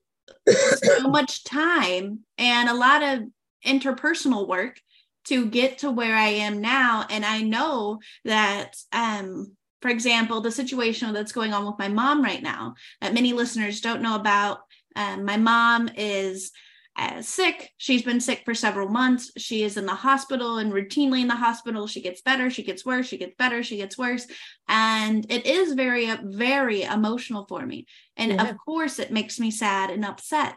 [0.49, 3.25] so much time and a lot of
[3.67, 4.81] interpersonal work
[5.25, 7.07] to get to where I am now.
[7.09, 12.23] And I know that, um, for example, the situation that's going on with my mom
[12.23, 14.61] right now that many listeners don't know about.
[14.97, 16.53] Um, my mom is
[16.97, 17.73] uh, sick.
[17.77, 19.33] She's been sick for several months.
[19.37, 21.87] She is in the hospital and routinely in the hospital.
[21.87, 24.27] She gets better, she gets worse, she gets better, she gets worse.
[24.69, 27.87] And it is very, very emotional for me.
[28.17, 28.49] And yeah.
[28.49, 30.57] of course, it makes me sad and upset.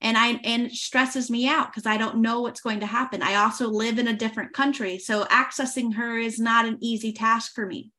[0.00, 3.22] And I and it stresses me out because I don't know what's going to happen.
[3.22, 4.98] I also live in a different country.
[4.98, 7.90] So accessing her is not an easy task for me.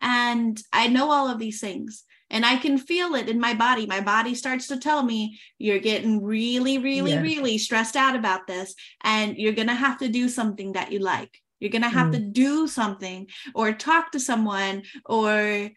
[0.00, 3.86] And I know all of these things and I can feel it in my body.
[3.86, 7.20] My body starts to tell me you're getting really, really, yeah.
[7.20, 11.00] really stressed out about this, and you're going to have to do something that you
[11.00, 11.36] like.
[11.58, 12.12] You're going to have mm.
[12.12, 15.70] to do something or talk to someone or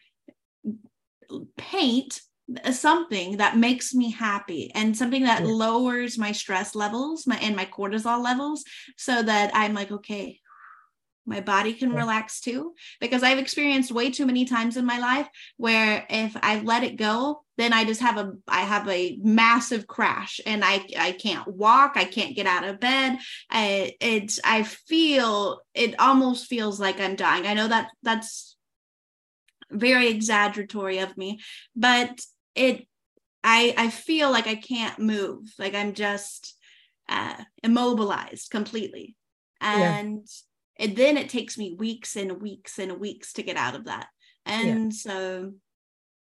[1.58, 2.22] paint
[2.72, 5.48] something that makes me happy and something that yeah.
[5.48, 8.66] lowers my stress levels my and my cortisol levels
[8.98, 10.40] so that I'm like okay
[11.26, 15.28] my body can relax too because i've experienced way too many times in my life
[15.58, 19.88] where if i let it go then i just have a i have a massive
[19.88, 23.18] crash and i i can't walk i can't get out of bed.
[23.50, 27.48] I, it's i feel it almost feels like i'm dying.
[27.48, 28.56] I know that that's
[29.72, 31.40] very exaggeratory of me
[31.76, 32.20] but
[32.54, 32.88] it
[33.44, 35.54] i i feel like i can't move.
[35.58, 36.58] Like i'm just
[37.10, 39.16] uh immobilized completely.
[39.62, 40.00] Yeah.
[40.80, 44.08] And then it takes me weeks and weeks and weeks to get out of that.
[44.46, 45.54] And so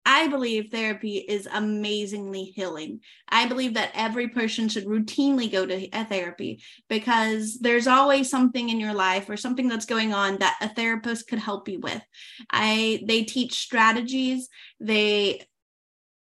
[0.05, 2.99] i believe therapy is amazingly healing.
[3.29, 8.69] I believe that every person should routinely go to a therapy because there's always something
[8.69, 12.01] in your life or something that's going on that a therapist could help you with.
[12.49, 14.49] I they teach strategies.
[14.79, 15.45] They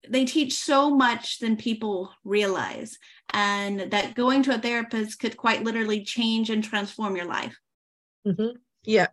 [0.08, 2.97] they teach so much than people realize.
[3.32, 7.58] And that going to a therapist could quite literally change and transform your life
[8.25, 8.55] Mhm.
[8.83, 9.07] Yeah.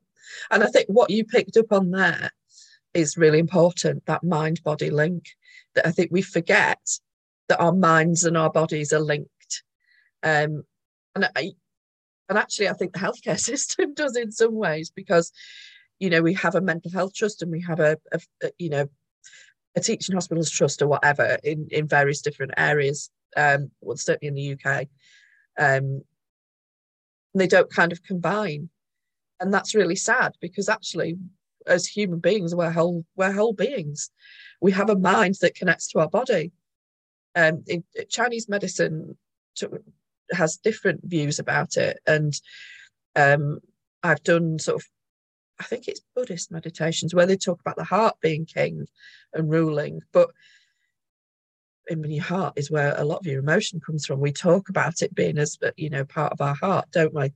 [0.51, 2.31] And I think what you picked up on there
[2.94, 5.25] is really important that mind body link
[5.75, 6.81] that I think we forget
[7.48, 9.62] that our minds and our bodies are linked.
[10.22, 10.64] Um,
[11.14, 11.53] and I,
[12.29, 15.33] and actually, I think the healthcare system does in some ways because,
[15.98, 18.70] you know, we have a mental health trust and we have a, a, a you
[18.70, 18.88] know,
[19.75, 23.11] a teaching hospitals trust or whatever in, in various different areas.
[23.37, 24.87] Um, well, certainly in the UK.
[25.59, 26.03] Um,
[27.35, 28.68] they don't kind of combine
[29.43, 31.17] and that's really sad because actually
[31.67, 34.11] as human beings we're whole we're whole beings.
[34.61, 36.53] We have a mind that connects to our body.
[37.35, 39.19] Um in, chinese medicine
[39.57, 39.83] to,
[40.31, 41.99] has different views about it.
[42.07, 42.33] And
[43.17, 43.59] um
[44.05, 44.87] i've done sort of
[45.61, 48.87] i think it's buddhist meditations where they talk about the heart being king
[49.35, 50.01] and ruling.
[50.13, 50.31] But
[51.89, 54.21] in your heart is where a lot of your emotion comes from.
[54.21, 57.33] We talk about it being as but you know part of our heart don't we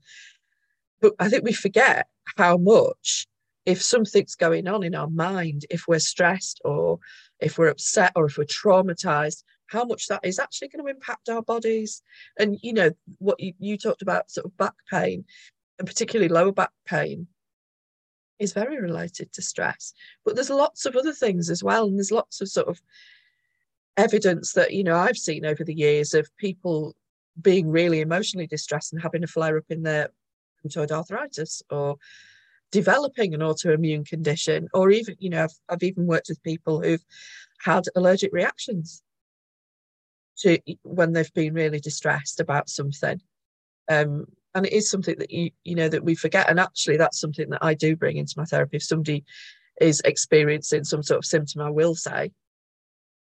[1.01, 2.07] but I think we forget
[2.37, 3.27] how much
[3.65, 6.99] if something's going on in our mind, if we're stressed or
[7.41, 11.29] if we're upset or if we're traumatized, how much that is actually going to impact
[11.29, 12.03] our bodies.
[12.39, 15.25] And you know, what you, you talked about sort of back pain
[15.79, 17.27] and particularly lower back pain
[18.39, 19.93] is very related to stress.
[20.25, 21.87] But there's lots of other things as well.
[21.87, 22.81] And there's lots of sort of
[23.97, 26.95] evidence that, you know, I've seen over the years of people
[27.41, 30.11] being really emotionally distressed and having a flare up in their
[30.69, 31.97] rheumatoid arthritis or
[32.73, 37.05] developing an autoimmune condition or even you know I've, I've even worked with people who've
[37.65, 39.03] had allergic reactions
[40.39, 43.21] to when they've been really distressed about something.
[43.89, 46.49] Um, and it is something that you you know that we forget.
[46.51, 48.79] And actually that's something that I do bring into my therapy.
[48.79, 49.25] If somebody
[49.81, 52.33] is experiencing some sort of symptom I will say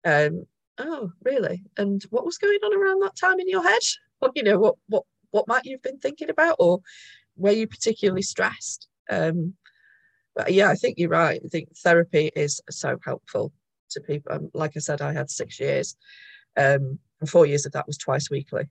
[0.04, 0.46] um
[0.78, 1.64] oh really?
[1.76, 3.82] And what was going on around that time in your head?
[4.20, 5.02] Or you know what what
[5.32, 6.56] what might you've been thinking about?
[6.60, 6.80] Or
[7.36, 8.88] were you particularly stressed?
[9.10, 9.54] Um,
[10.34, 11.40] but yeah, I think you're right.
[11.44, 13.52] I think therapy is so helpful
[13.90, 14.32] to people.
[14.32, 15.96] Um, like I said, I had six years,
[16.56, 18.68] um, and four years of that was twice weekly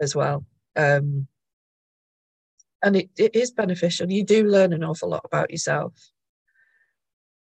[0.00, 0.44] as well.
[0.76, 1.28] Um,
[2.82, 4.10] and it, it is beneficial.
[4.10, 5.94] You do learn an awful lot about yourself.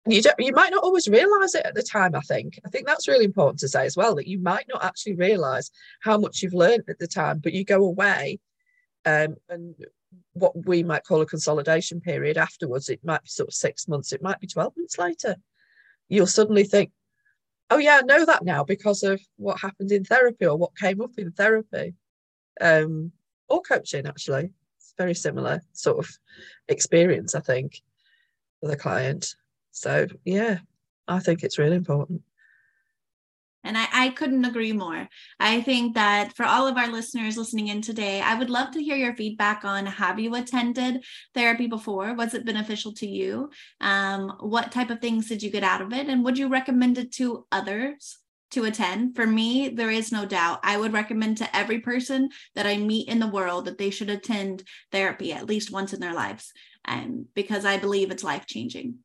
[0.07, 2.17] You don't, you might not always realize it at the time.
[2.17, 4.83] I think I think that's really important to say as well that you might not
[4.83, 8.41] actually realize how much you've learned at the time, but you go away
[9.05, 9.75] um, and
[10.33, 12.89] what we might call a consolidation period afterwards.
[12.89, 15.37] It might be sort of six months, it might be 12 months later.
[16.09, 16.91] You'll suddenly think,
[17.71, 21.01] oh, yeah, I know that now because of what happened in therapy or what came
[21.01, 21.95] up in therapy
[22.61, 23.13] um,
[23.49, 24.53] or coaching, actually.
[24.79, 26.11] It's very similar sort of
[26.69, 27.81] experience, I think,
[28.61, 29.35] for the client.
[29.71, 30.59] So, yeah,
[31.07, 32.23] I think it's really important.
[33.63, 35.09] And I, I couldn't agree more.
[35.39, 38.83] I think that for all of our listeners listening in today, I would love to
[38.83, 42.15] hear your feedback on have you attended therapy before?
[42.15, 43.51] Was it beneficial to you?
[43.81, 46.09] Um, what type of things did you get out of it?
[46.09, 48.19] And would you recommend it to others?
[48.55, 49.15] To attend.
[49.15, 50.59] For me, there is no doubt.
[50.65, 54.11] I would recommend to every person that I meet in the world that they should
[54.11, 56.53] attend therapy at least once in their lives,
[56.85, 58.97] um, because I believe it's life changing.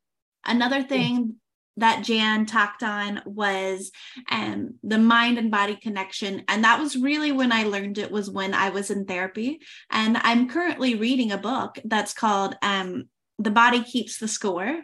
[0.44, 1.36] Another thing
[1.76, 3.90] that Jan talked on was
[4.30, 6.42] um, the mind and body connection.
[6.48, 9.60] And that was really when I learned it was when I was in therapy.
[9.90, 13.08] And I'm currently reading a book that's called um,
[13.38, 14.82] The Body Keeps the Score.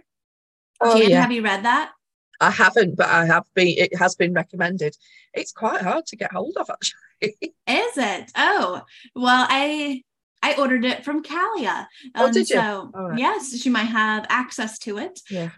[0.80, 1.20] Oh, Jan, yeah.
[1.20, 1.92] have you read that?
[2.40, 3.68] I haven't, but I have been.
[3.68, 4.96] It has been recommended.
[5.32, 7.36] It's quite hard to get hold of, actually.
[7.68, 8.32] Is it?
[8.36, 8.82] Oh,
[9.14, 10.02] well, I
[10.42, 11.86] I ordered it from Kalia.
[12.16, 12.56] Oh, did you?
[12.56, 13.18] So right.
[13.18, 15.20] yes, she might have access to it.
[15.30, 15.50] yeah.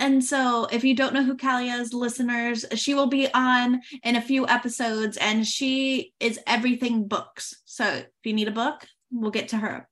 [0.00, 4.16] And so, if you don't know who Kalia is, listeners, she will be on in
[4.16, 7.54] a few episodes, and she is everything books.
[7.66, 9.86] So, if you need a book, we'll get to her.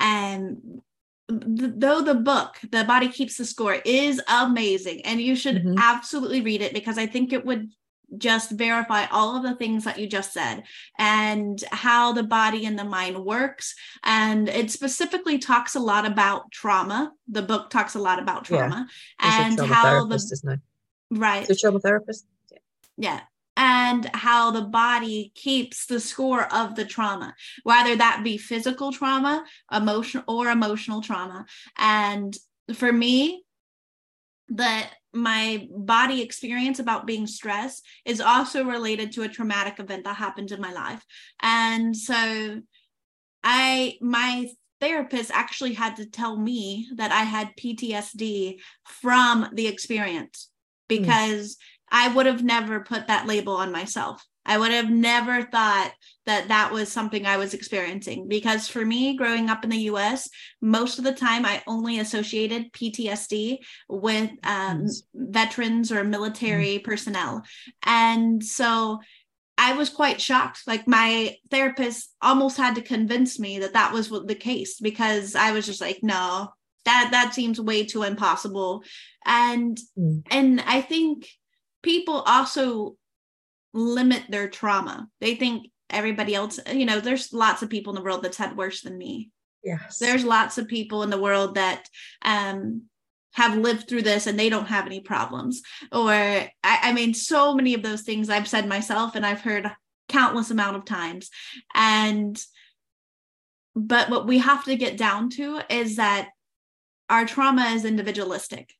[0.00, 0.82] And
[1.28, 5.74] though the book the body keeps the score is amazing and you should mm-hmm.
[5.76, 7.68] absolutely read it because i think it would
[8.16, 10.62] just verify all of the things that you just said
[10.98, 16.50] and how the body and the mind works and it specifically talks a lot about
[16.52, 18.86] trauma the book talks a lot about trauma
[19.20, 19.48] yeah.
[19.48, 20.60] and how the
[21.10, 22.58] right the trauma therapist yeah.
[22.96, 23.20] yeah
[23.56, 29.44] and how the body keeps the score of the trauma, whether that be physical trauma,
[29.72, 31.46] emotional or emotional trauma.
[31.78, 32.36] And
[32.74, 33.44] for me,
[34.50, 40.16] that my body experience about being stressed is also related to a traumatic event that
[40.16, 41.04] happened in my life.
[41.40, 42.60] And so
[43.42, 44.48] I my
[44.80, 50.50] therapist actually had to tell me that I had PTSD from the experience
[50.88, 50.96] hmm.
[50.96, 54.24] because mm I would have never put that label on myself.
[54.46, 55.92] I would have never thought
[56.24, 60.30] that that was something I was experiencing because for me, growing up in the US,
[60.62, 66.84] most of the time I only associated PTSD with um, veterans or military mm.
[66.84, 67.42] personnel.
[67.82, 69.00] And so
[69.58, 70.62] I was quite shocked.
[70.66, 75.52] Like my therapist almost had to convince me that that was the case because I
[75.52, 76.50] was just like, no,
[76.84, 78.84] that that seems way too impossible.
[79.24, 80.22] And mm.
[80.30, 81.28] and I think
[81.82, 82.96] people also
[83.72, 85.08] limit their trauma.
[85.20, 88.56] They think everybody else, you know, there's lots of people in the world that's had
[88.56, 89.30] worse than me.
[89.62, 89.98] Yes.
[89.98, 91.88] There's lots of people in the world that
[92.22, 92.82] um
[93.36, 95.60] have lived through this and they don't have any problems.
[95.92, 99.70] Or I, I mean, so many of those things I've said myself and I've heard
[100.08, 101.28] countless amount of times.
[101.74, 102.42] And
[103.74, 106.30] but what we have to get down to is that
[107.10, 108.72] our trauma is individualistic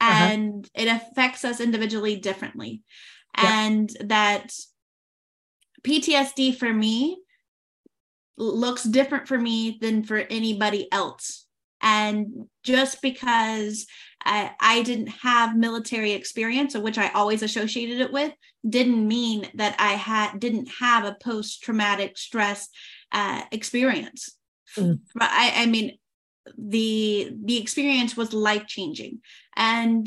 [0.00, 0.24] uh-huh.
[0.32, 0.82] and uh-huh.
[0.82, 2.82] it affects us individually differently.
[3.36, 3.66] Yeah.
[3.66, 4.52] And that
[5.82, 7.18] PTSD for me
[8.36, 11.46] looks different for me than for anybody else.
[11.80, 13.86] And just because
[14.24, 18.32] I, I, didn't have military experience, which I always associated it with,
[18.68, 22.68] didn't mean that I had didn't have a post traumatic stress
[23.12, 24.36] uh, experience.
[24.76, 25.00] Mm.
[25.20, 25.98] I, I mean,
[26.56, 29.20] the the experience was life changing
[29.56, 30.06] and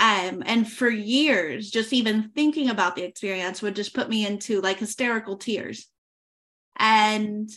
[0.00, 4.60] um and for years just even thinking about the experience would just put me into
[4.60, 5.86] like hysterical tears.
[6.76, 7.48] And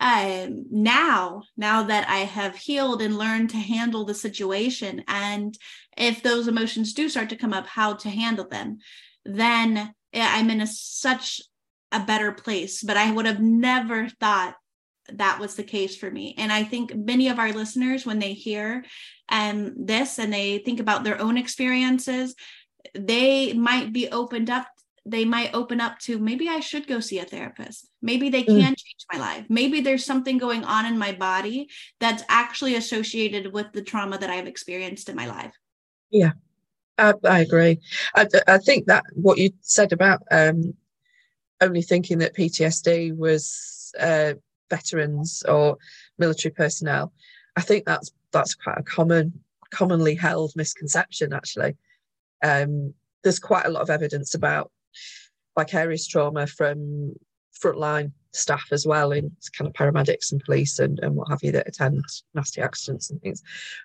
[0.00, 5.56] um now now that i have healed and learned to handle the situation and
[5.96, 8.78] if those emotions do start to come up how to handle them
[9.24, 11.40] then i'm in a such
[11.92, 12.82] a better place.
[12.82, 14.56] But i would have never thought
[15.18, 16.34] that was the case for me.
[16.38, 18.84] And I think many of our listeners, when they hear
[19.28, 22.34] um, this and they think about their own experiences,
[22.94, 24.66] they might be opened up.
[25.04, 27.88] They might open up to maybe I should go see a therapist.
[28.02, 28.66] Maybe they can mm.
[28.66, 29.46] change my life.
[29.48, 34.30] Maybe there's something going on in my body that's actually associated with the trauma that
[34.30, 35.52] I've experienced in my life.
[36.10, 36.32] Yeah,
[36.98, 37.80] I, I agree.
[38.14, 40.74] I, I, think that what you said about um,
[41.60, 44.34] only thinking that PTSD was uh,
[44.72, 45.76] veterans or
[46.18, 47.12] military personnel.
[47.56, 49.26] I think that's that's quite a common,
[49.70, 51.32] commonly held misconception.
[51.32, 51.76] Actually,
[52.42, 54.70] um, there's quite a lot of evidence about
[55.54, 57.14] vicarious trauma from
[57.62, 61.52] frontline staff as well in kind of paramedics and police and, and what have you
[61.52, 62.02] that attend
[62.34, 63.42] nasty accidents and things.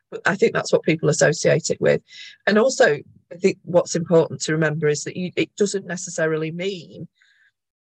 [0.09, 2.01] But I think that's what people associate it with.
[2.47, 2.97] And also,
[3.31, 7.09] I think what's important to remember is that you, it doesn't necessarily mean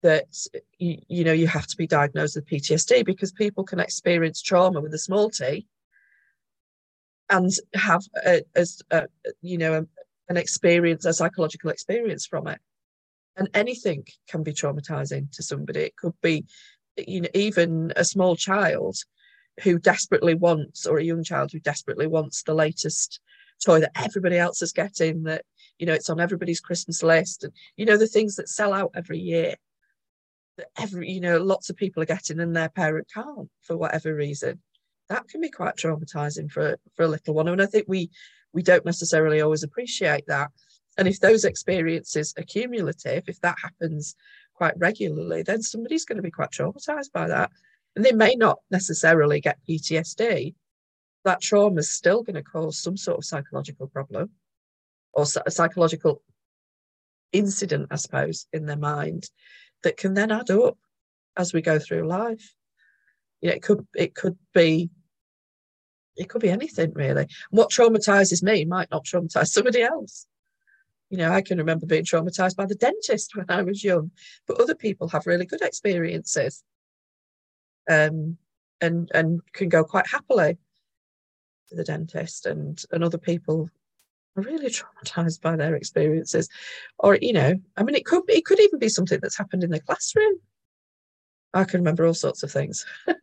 [0.01, 0.25] that
[0.77, 4.81] you, you know you have to be diagnosed with PTSD because people can experience trauma
[4.81, 5.67] with a small t
[7.29, 9.07] and have a, as a,
[9.41, 9.85] you know a,
[10.29, 12.59] an experience a psychological experience from it.
[13.37, 15.81] And anything can be traumatizing to somebody.
[15.81, 16.45] It could be
[16.97, 18.97] you know even a small child
[19.63, 23.19] who desperately wants or a young child who desperately wants the latest
[23.63, 25.43] toy that everybody else is getting that
[25.77, 28.91] you know it's on everybody's christmas list and you know the things that sell out
[28.95, 29.55] every year
[30.77, 34.61] every you know lots of people are getting and their parent can't for whatever reason.
[35.09, 37.47] That can be quite traumatizing for for a little one.
[37.47, 38.09] And i think we
[38.53, 40.49] we don't necessarily always appreciate that.
[40.97, 44.15] And if those experiences are cumulative if that happens
[44.53, 47.51] quite regularly then somebody's going to be quite traumatized by that.
[47.95, 50.53] And they may not necessarily get ptsd
[51.23, 54.31] that trauma is still going to cause some sort of psychological problem
[55.13, 56.21] or a psychological
[57.31, 59.29] incident i suppose in their mind
[59.83, 60.77] that can then add up
[61.37, 62.53] as we go through life.
[63.41, 64.89] You know, it could it could be
[66.15, 67.27] it could be anything really.
[67.49, 70.27] What traumatizes me might not traumatize somebody else.
[71.09, 74.11] You know, I can remember being traumatized by the dentist when I was young,
[74.47, 76.63] but other people have really good experiences
[77.89, 78.37] um,
[78.79, 80.57] and and can go quite happily
[81.69, 83.69] to the dentist and and other people
[84.35, 86.49] really traumatized by their experiences.
[86.99, 89.63] Or you know i mean it could be it could even be something that's happened
[89.63, 90.35] in the classroom.
[91.53, 92.85] I can remember all sorts of things.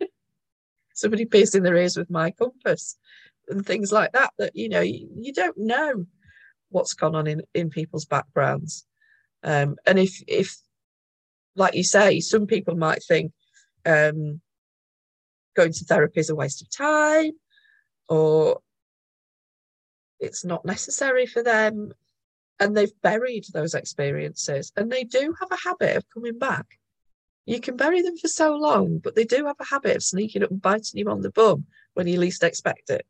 [0.94, 2.96] Somebody piercing their ears with my compass
[3.48, 6.06] and things like that that you know you, you don't know
[6.70, 8.86] what's gone on in in people's backgrounds.
[9.42, 10.56] Um, and if if
[11.56, 13.32] like you say some people might think
[13.86, 14.40] um,
[15.56, 17.32] going to therapy is a waste of time
[18.09, 18.61] or
[20.21, 21.93] it's not necessary for them.
[22.61, 26.66] And they've buried those experiences and they do have a habit of coming back.
[27.47, 30.43] You can bury them for so long but they do have a habit of sneaking
[30.43, 33.07] up and biting you on the bum when you least expect it.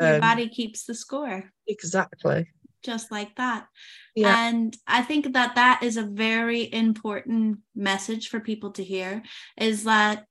[0.00, 1.44] Your um, body keeps the score.
[1.66, 2.48] Exactly.
[2.82, 3.66] Just like that.
[4.14, 4.48] Yeah.
[4.48, 9.22] and i think that that is a very important message for people to hear
[9.58, 10.24] is that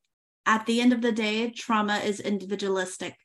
[0.47, 3.15] at the end of the day trauma is individualistic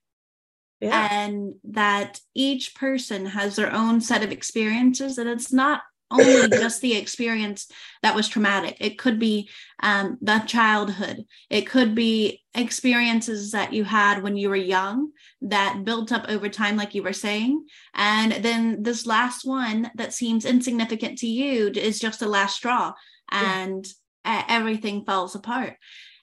[0.81, 1.09] yeah.
[1.11, 6.81] and that each person has their own set of experiences and it's not only just
[6.81, 7.71] the experience
[8.03, 9.49] that was traumatic it could be
[9.83, 15.11] um, the childhood it could be experiences that you had when you were young
[15.41, 17.65] that built up over time like you were saying
[17.95, 22.93] and then this last one that seems insignificant to you is just a last straw
[23.31, 23.87] and
[24.25, 24.45] yeah.
[24.49, 25.77] everything falls apart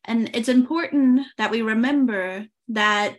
[0.03, 3.17] and it's important that we remember that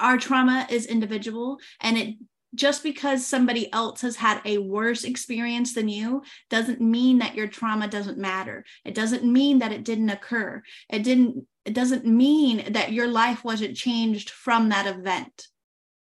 [0.00, 2.16] our trauma is individual and it
[2.54, 7.46] just because somebody else has had a worse experience than you doesn't mean that your
[7.46, 8.64] trauma doesn't matter.
[8.84, 10.62] It doesn't mean that it didn't occur.
[10.88, 15.46] It didn't it doesn't mean that your life wasn't changed from that event.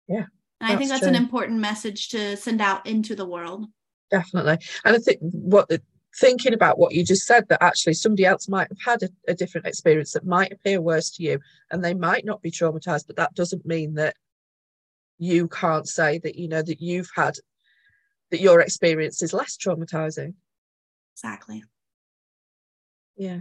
[0.08, 0.24] Yeah
[0.62, 1.08] and i think that's true.
[1.08, 3.66] an important message to send out into the world.
[4.10, 4.58] Definitely.
[4.84, 5.68] And i think what
[6.16, 9.34] thinking about what you just said that actually somebody else might have had a, a,
[9.34, 11.38] different experience that might appear worse to you
[11.70, 14.14] and they might not be traumatized but that doesn't mean that
[15.18, 17.36] you can't say that you know that you've had
[18.30, 20.34] that your experience is less traumatizing.
[21.14, 21.62] Exactly.
[23.16, 23.40] Yeah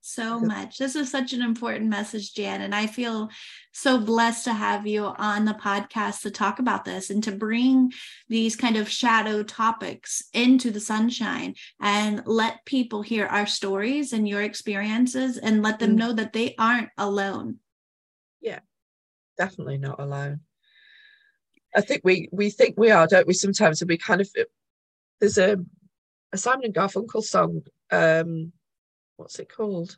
[0.00, 0.78] so much.
[0.78, 2.62] This is such an important message, Jan.
[2.62, 3.28] And I feel
[3.72, 7.92] so blessed to have you on the podcast to talk about this and to bring
[8.28, 14.28] these kind of shadow topics into the sunshine and let people hear our stories and
[14.28, 15.98] your experiences and let them mm.
[15.98, 17.58] know that they aren't alone.
[18.40, 18.60] Yeah,
[19.36, 20.40] definitely not alone.
[21.74, 23.34] I think we we think we are, don't we?
[23.34, 24.28] Sometimes and we kind of
[25.20, 25.56] there's a
[26.32, 28.52] a Simon and Garfunkel song um
[29.20, 29.96] what's it called?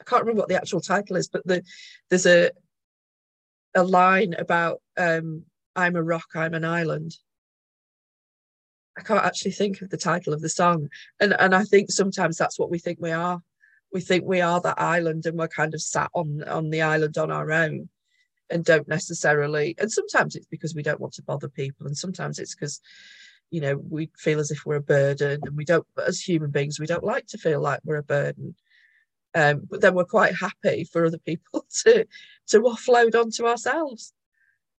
[0.00, 1.62] I can't remember what the actual title is, but the
[2.08, 2.50] there's a
[3.74, 5.44] a line about um,
[5.76, 7.16] I'm a rock, I'm an island.
[8.96, 10.88] I can't actually think of the title of the song.
[11.20, 13.42] And and I think sometimes that's what we think we are.
[13.92, 17.18] We think we are that island and we're kind of sat on on the island
[17.18, 17.88] on our own
[18.50, 22.38] and don't necessarily and sometimes it's because we don't want to bother people and sometimes
[22.38, 22.80] it's because
[23.50, 26.78] you know we feel as if we're a burden and we don't as human beings
[26.78, 28.54] we don't like to feel like we're a burden.
[29.32, 32.06] Um, but then we're quite happy for other people to
[32.48, 34.12] to offload onto ourselves.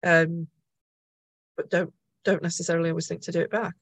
[0.03, 0.47] Um,
[1.55, 1.93] but don't
[2.23, 3.73] don't necessarily always think to do it back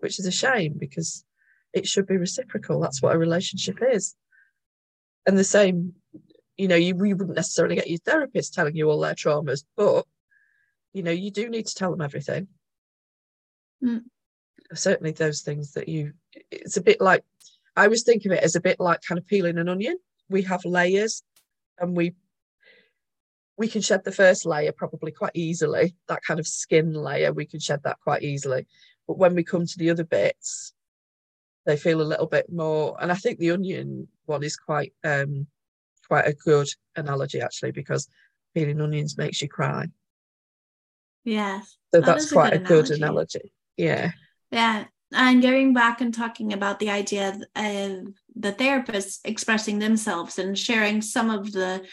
[0.00, 1.24] which is a shame because
[1.72, 2.80] it should be reciprocal.
[2.80, 4.16] That's what a relationship is.
[5.26, 5.94] And the same
[6.56, 10.04] you know you, you wouldn't necessarily get your therapist telling you all their traumas but
[10.92, 12.48] you know you do need to tell them everything.
[13.82, 14.02] Mm
[14.74, 16.12] certainly those things that you
[16.50, 17.24] it's a bit like
[17.76, 19.98] I always think of it as a bit like kind of peeling an onion.
[20.28, 21.22] We have layers
[21.78, 22.14] and we
[23.56, 27.44] we can shed the first layer probably quite easily, that kind of skin layer, we
[27.44, 28.66] can shed that quite easily.
[29.06, 30.72] But when we come to the other bits,
[31.66, 35.46] they feel a little bit more and I think the onion one is quite um
[36.08, 38.08] quite a good analogy actually because
[38.54, 39.86] peeling onions makes you cry.
[41.24, 41.76] Yes.
[41.92, 43.52] So that that's quite a good, a good analogy.
[43.76, 44.12] Yeah.
[44.50, 44.84] Yeah.
[45.12, 47.42] And going back and talking about the idea of
[48.36, 51.84] the therapist expressing themselves and sharing some of the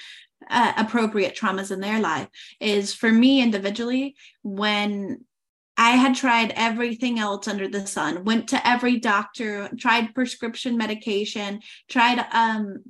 [0.50, 2.28] uh, appropriate traumas in their life
[2.60, 5.26] is for me individually when
[5.78, 11.62] I had tried everything else under the sun, went to every doctor, tried prescription medication,
[11.88, 12.84] tried um,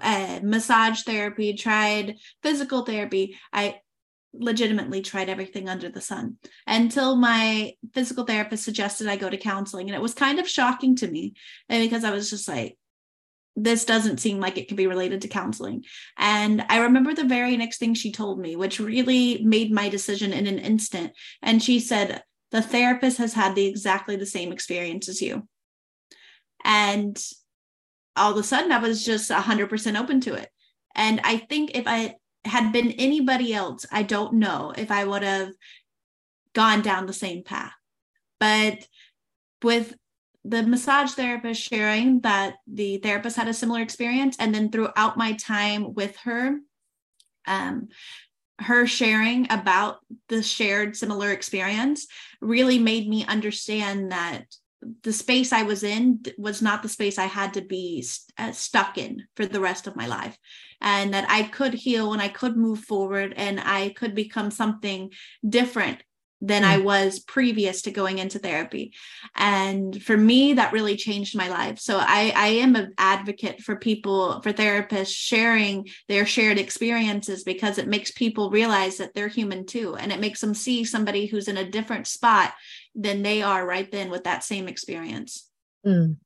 [0.00, 3.38] uh, massage therapy, tried physical therapy.
[3.52, 3.80] I
[4.32, 9.88] legitimately tried everything under the sun until my physical therapist suggested I go to counseling.
[9.88, 11.34] And it was kind of shocking to me
[11.68, 12.76] because I was just like,
[13.56, 15.84] this doesn't seem like it could be related to counseling.
[16.16, 20.32] And I remember the very next thing she told me, which really made my decision
[20.32, 21.12] in an instant.
[21.42, 22.22] And she said,
[22.52, 25.46] the therapist has had the exactly the same experience as you.
[26.64, 27.22] And
[28.16, 30.48] all of a sudden I was just 100% open to it.
[30.94, 35.22] And I think if I had been anybody else, I don't know if I would
[35.22, 35.50] have
[36.54, 37.72] gone down the same path.
[38.38, 38.86] But
[39.62, 39.94] with
[40.44, 45.32] the massage therapist sharing that the therapist had a similar experience, and then throughout my
[45.34, 46.58] time with her,
[47.46, 47.88] um,
[48.58, 52.06] her sharing about the shared similar experience
[52.40, 54.44] really made me understand that
[55.02, 58.52] the space I was in was not the space I had to be st- uh,
[58.52, 60.38] stuck in for the rest of my life.
[60.80, 65.12] And that I could heal and I could move forward and I could become something
[65.46, 66.02] different
[66.40, 66.66] than mm.
[66.66, 68.94] I was previous to going into therapy.
[69.34, 71.78] And for me, that really changed my life.
[71.78, 77.78] So I, I am an advocate for people, for therapists sharing their shared experiences because
[77.78, 79.96] it makes people realize that they're human too.
[79.96, 82.54] And it makes them see somebody who's in a different spot
[82.94, 85.48] than they are right then with that same experience.
[85.86, 86.16] Mm.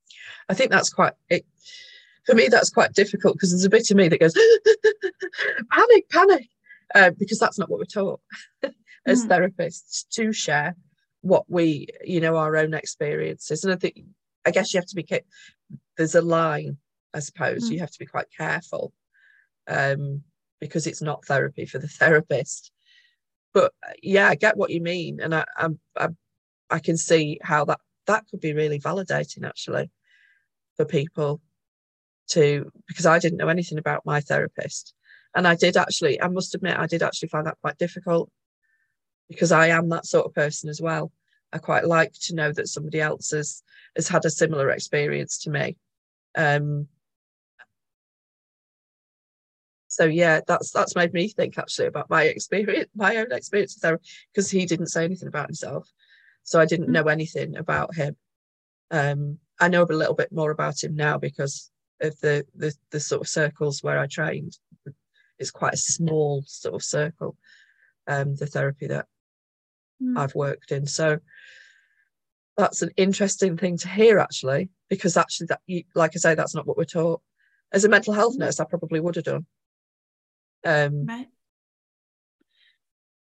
[0.48, 1.44] I think that's quite it.
[2.26, 4.34] For me, that's quite difficult because there's a bit of me that goes,
[5.70, 6.48] panic, panic,
[6.94, 8.20] uh, because that's not what we're taught.
[9.06, 9.28] as mm.
[9.28, 10.76] therapists to share
[11.20, 13.64] what we, you know, our own experiences.
[13.64, 14.00] And I think,
[14.46, 15.06] I guess you have to be,
[15.96, 16.78] there's a line,
[17.12, 17.72] I suppose, mm.
[17.72, 18.92] you have to be quite careful
[19.68, 20.22] um,
[20.60, 22.70] because it's not therapy for the therapist.
[23.52, 25.20] But yeah, I get what you mean.
[25.20, 26.08] And I, I, I,
[26.70, 29.90] I can see how that, that could be really validating actually
[30.76, 31.40] for people
[32.28, 34.94] to, because I didn't know anything about my therapist.
[35.34, 38.30] And I did actually, I must admit, I did actually find that quite difficult
[39.28, 41.10] because I am that sort of person as well.
[41.52, 43.62] I quite like to know that somebody else has
[43.94, 45.76] has had a similar experience to me.
[46.36, 46.88] Um,
[49.86, 54.00] so yeah, that's that's made me think actually about my experience, my own experience there,
[54.32, 55.88] because he didn't say anything about himself,
[56.44, 56.92] so I didn't mm.
[56.92, 58.16] know anything about him.
[58.90, 61.70] Um, I know a little bit more about him now because
[62.00, 64.56] of the the, the sort of circles where I trained.
[65.38, 67.36] It's quite a small sort of circle.
[68.06, 69.06] Um, the therapy that
[70.00, 70.18] mm.
[70.18, 70.86] I've worked in.
[70.86, 71.18] So
[72.56, 76.54] that's an interesting thing to hear, actually, because actually, that you, like I say, that's
[76.54, 77.20] not what we're taught.
[77.72, 79.46] As a mental health nurse, I probably would have done.
[80.64, 81.26] Um, right.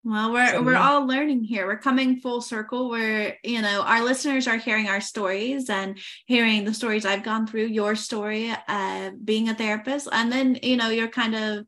[0.02, 0.88] Well, we're so, we're yeah.
[0.88, 1.66] all learning here.
[1.66, 2.88] We're coming full circle.
[2.88, 7.46] Where you know our listeners are hearing our stories and hearing the stories I've gone
[7.46, 11.66] through, your story, uh, being a therapist, and then you know your kind of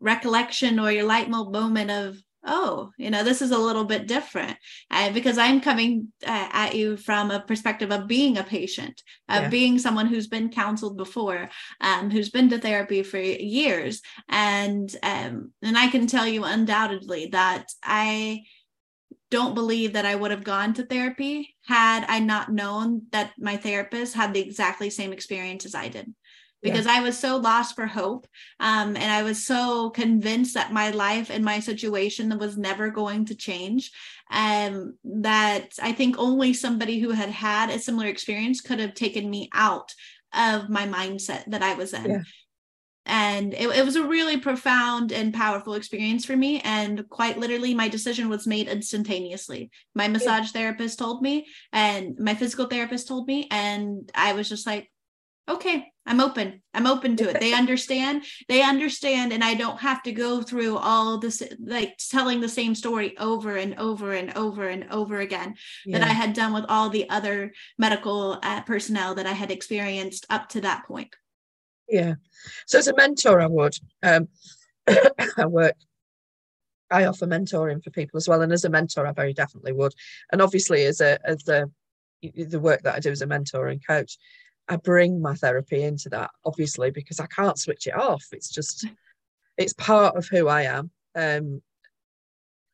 [0.00, 2.16] recollection or your light bulb moment of
[2.46, 4.56] oh you know this is a little bit different.
[4.90, 9.42] Uh, because i'm coming uh, at you from a perspective of being a patient of
[9.42, 9.48] yeah.
[9.48, 11.48] being someone who's been counseled before
[11.80, 14.02] um, who's been to therapy for years.
[14.28, 18.42] And um, and i can tell you undoubtedly that i
[19.30, 23.56] don't believe that I would have gone to therapy had I not known that my
[23.56, 26.14] therapist had the exactly same experience as I did
[26.64, 26.94] because yeah.
[26.94, 28.26] I was so lost for hope.
[28.58, 33.26] Um, and I was so convinced that my life and my situation was never going
[33.26, 33.92] to change.
[34.30, 39.28] Um, that I think only somebody who had had a similar experience could have taken
[39.28, 39.94] me out
[40.32, 42.10] of my mindset that I was in.
[42.10, 42.22] Yeah.
[43.06, 46.60] And it, it was a really profound and powerful experience for me.
[46.60, 49.70] And quite literally, my decision was made instantaneously.
[49.94, 50.60] My massage yeah.
[50.60, 53.46] therapist told me, and my physical therapist told me.
[53.50, 54.90] And I was just like,
[55.48, 56.62] okay i'm open.
[56.74, 57.40] I'm open to it.
[57.40, 58.24] They understand.
[58.48, 62.74] They understand and i don't have to go through all this like telling the same
[62.74, 65.54] story over and over and over and over again
[65.86, 65.98] yeah.
[65.98, 70.26] that i had done with all the other medical uh, personnel that i had experienced
[70.30, 71.14] up to that point.
[71.88, 72.14] Yeah.
[72.66, 74.28] So as a mentor i would um
[75.38, 75.76] i work
[76.90, 79.94] i offer mentoring for people as well and as a mentor i very definitely would.
[80.32, 81.70] And obviously as a as the
[82.22, 84.16] the work that i do as a mentor and coach
[84.68, 88.24] I bring my therapy into that, obviously, because I can't switch it off.
[88.32, 88.86] It's just,
[89.56, 90.90] it's part of who I am.
[91.14, 91.62] Um,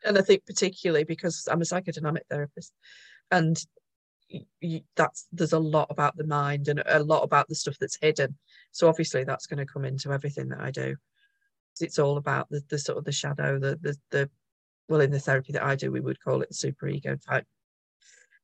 [0.04, 2.72] and I think particularly because I'm a psychodynamic therapist,
[3.30, 3.62] and
[4.60, 7.98] you, that's there's a lot about the mind and a lot about the stuff that's
[8.00, 8.36] hidden.
[8.70, 10.96] So obviously that's going to come into everything that I do.
[11.80, 14.30] It's all about the, the sort of the shadow, the the the
[14.88, 17.46] well in the therapy that I do, we would call it the super ego type.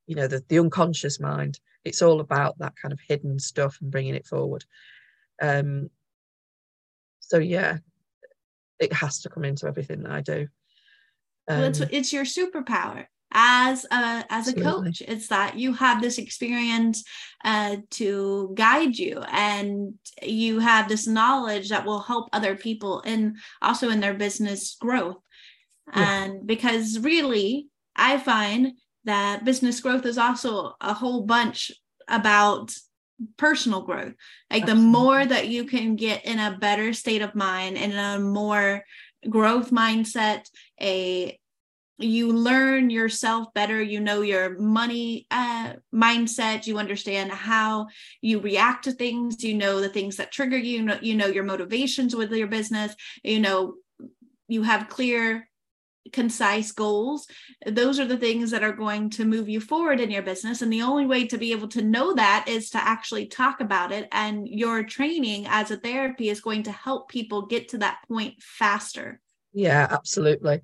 [0.06, 3.92] You know, the the unconscious mind it's all about that kind of hidden stuff and
[3.92, 4.64] bringing it forward
[5.40, 5.88] um
[7.20, 7.78] so yeah
[8.80, 10.48] it has to come into everything that i do
[11.48, 14.64] um, well, it's, um, it's your superpower as a as a absolutely.
[14.64, 17.04] coach it's that you have this experience
[17.44, 23.36] uh, to guide you and you have this knowledge that will help other people and
[23.62, 25.18] also in their business growth
[25.94, 26.24] yeah.
[26.24, 28.72] and because really i find
[29.06, 31.72] that business growth is also a whole bunch
[32.08, 32.74] about
[33.36, 34.14] personal growth.
[34.50, 34.82] Like Absolutely.
[34.82, 38.84] the more that you can get in a better state of mind and a more
[39.28, 40.44] growth mindset,
[40.80, 41.38] a
[41.98, 47.86] you learn yourself better you know your money uh, mindset you understand how
[48.20, 51.26] you react to things you know the things that trigger you, you know, you know
[51.26, 52.94] your motivations with your business
[53.24, 53.76] you know
[54.46, 55.48] you have clear
[56.12, 57.26] concise goals
[57.66, 60.62] those are the things that are going to move you forward in your business.
[60.62, 63.92] And the only way to be able to know that is to actually talk about
[63.92, 64.08] it.
[64.12, 68.34] And your training as a therapy is going to help people get to that point
[68.40, 69.20] faster.
[69.52, 70.60] Yeah absolutely.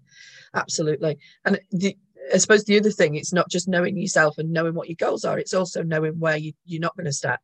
[0.55, 1.19] Absolutely.
[1.45, 1.97] And the,
[2.33, 5.25] i suppose the other thing it's not just knowing yourself and knowing what your goals
[5.25, 7.41] are it's also knowing where you, you're not going to step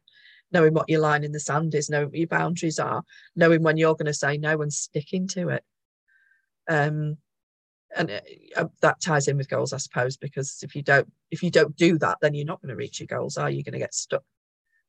[0.53, 3.03] knowing what your line in the sand is knowing what your boundaries are
[3.35, 5.65] knowing when you're going to say no and sticking to it.
[6.69, 7.17] Um
[7.97, 8.11] and
[8.57, 11.77] uh, that ties in with goals i suppose because if you don't if you don't
[11.77, 13.95] do that then you're not going to reach your goals are you going to get
[13.95, 14.23] stuck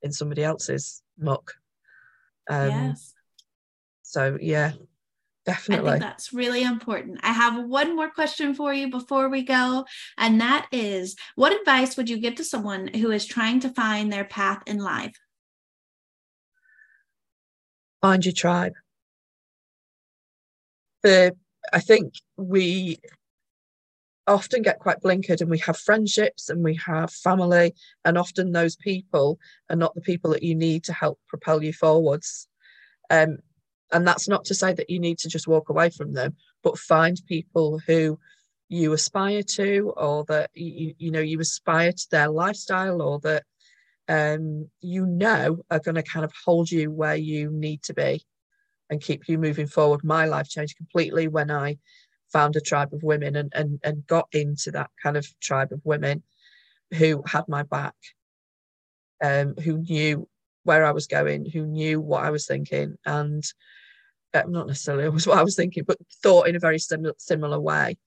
[0.02, 1.54] in somebody else's muck
[2.50, 3.14] um yes
[4.04, 4.72] so yeah
[5.46, 5.88] Definitely.
[5.88, 7.22] I think that's really important.
[7.24, 9.86] I have one more question for you before we go,
[10.16, 14.14] and that is what advice would you give to someone who is trying to find
[14.14, 15.18] their path in life?
[18.02, 18.74] Find your tribe.
[21.02, 21.36] The,
[21.72, 23.00] I think we
[24.28, 27.74] often get quite blinkered and we have friendships and we have family,
[28.06, 29.40] and often those people
[29.70, 32.48] are not the people that you need to help propel you forwards.
[33.10, 33.40] Um,
[33.92, 36.78] and that's not to say that you need to just walk away from them but
[36.78, 38.20] find people who
[38.68, 43.44] you aspire to or that you, you know you aspire to their lifestyle or that
[44.08, 48.24] um, you know are going to kind of hold you where you need to be
[48.90, 51.78] and keep you moving forward my life changed completely when i
[52.32, 55.82] found a tribe of women and, and, and got into that kind of tribe of
[55.84, 56.22] women
[56.94, 57.96] who had my back
[59.22, 60.28] um, who knew
[60.64, 63.44] where I was going, who knew what I was thinking, and
[64.34, 67.60] uh, not necessarily was what I was thinking, but thought in a very similar similar
[67.60, 67.98] way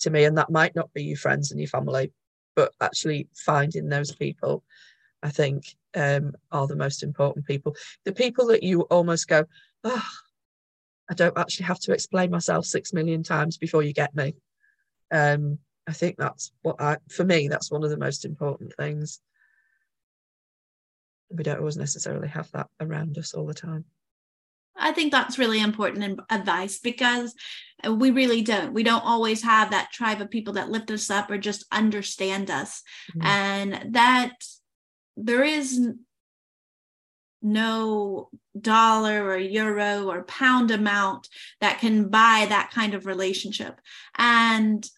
[0.00, 0.24] to me.
[0.24, 2.12] And that might not be your friends and your family,
[2.54, 4.62] but actually finding those people,
[5.22, 5.64] I think,
[5.94, 7.74] um, are the most important people.
[8.04, 9.44] The people that you almost go,
[9.84, 10.08] oh,
[11.10, 14.34] I don't actually have to explain myself six million times before you get me.
[15.12, 19.20] Um, I think that's what I, for me, that's one of the most important things.
[21.30, 23.84] We don't always necessarily have that around us all the time.
[24.76, 27.34] I think that's really important advice because
[27.88, 28.72] we really don't.
[28.72, 32.50] We don't always have that tribe of people that lift us up or just understand
[32.50, 32.82] us.
[33.16, 33.26] Mm-hmm.
[33.26, 34.32] And that
[35.16, 35.80] there is
[37.44, 41.28] no dollar or euro or pound amount
[41.60, 43.80] that can buy that kind of relationship.
[44.16, 44.88] And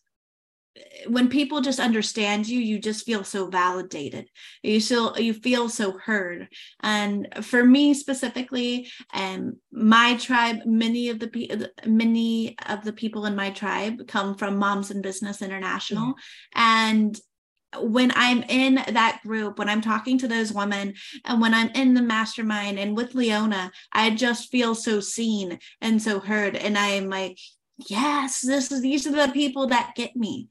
[1.06, 4.28] when people just understand you you just feel so validated
[4.62, 6.48] you feel you feel so heard
[6.80, 13.26] and for me specifically and um, my tribe many of the many of the people
[13.26, 16.60] in my tribe come from moms in business international mm-hmm.
[16.60, 17.20] and
[17.82, 21.94] when I'm in that group, when I'm talking to those women, and when I'm in
[21.94, 26.56] the mastermind and with Leona, I just feel so seen and so heard.
[26.56, 27.38] And I'm like,
[27.88, 30.48] yes this is these are the people that get me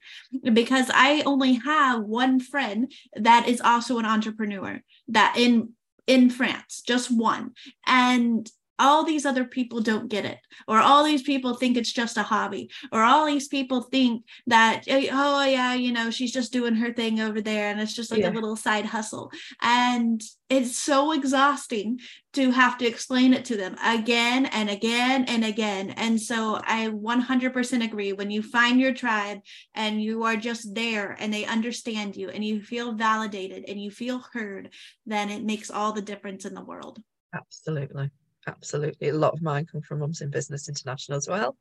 [0.52, 5.70] because i only have one friend that is also an entrepreneur that in
[6.06, 7.50] in france just one
[7.84, 8.48] and
[8.78, 10.38] all these other people don't get it.
[10.68, 12.70] Or all these people think it's just a hobby.
[12.92, 16.92] Or all these people think that eh, oh yeah you know she's just doing her
[16.92, 18.30] thing over there and it's just like yeah.
[18.30, 19.30] a little side hustle.
[19.62, 21.98] And it's so exhausting
[22.34, 25.90] to have to explain it to them again and again and again.
[25.90, 28.12] And so i 100% agree.
[28.12, 29.40] When you find your tribe
[29.74, 33.90] and you are just there and they understand you and you feel validated and you
[33.90, 34.70] feel heard
[35.06, 37.00] then it makes all the difference in the world.
[37.34, 38.10] Absolutely
[38.46, 39.08] absolutely.
[39.08, 41.56] A lot of mine come from Mums in Business International as well.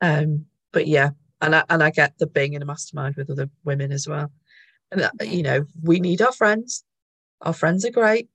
[0.00, 3.50] Um, but yeah, and I, and I get the being in a mastermind with other
[3.64, 4.30] women as well.
[4.90, 6.84] And uh, you know, we need our friends.
[7.42, 8.28] Our friends are great,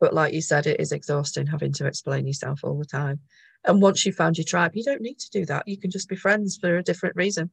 [0.00, 3.20] but like you said, it is exhausting having to explain yourself all the time.
[3.64, 5.66] And once you've found your tribe, you don't need to do that.
[5.66, 7.50] You can just be friends for a different reason.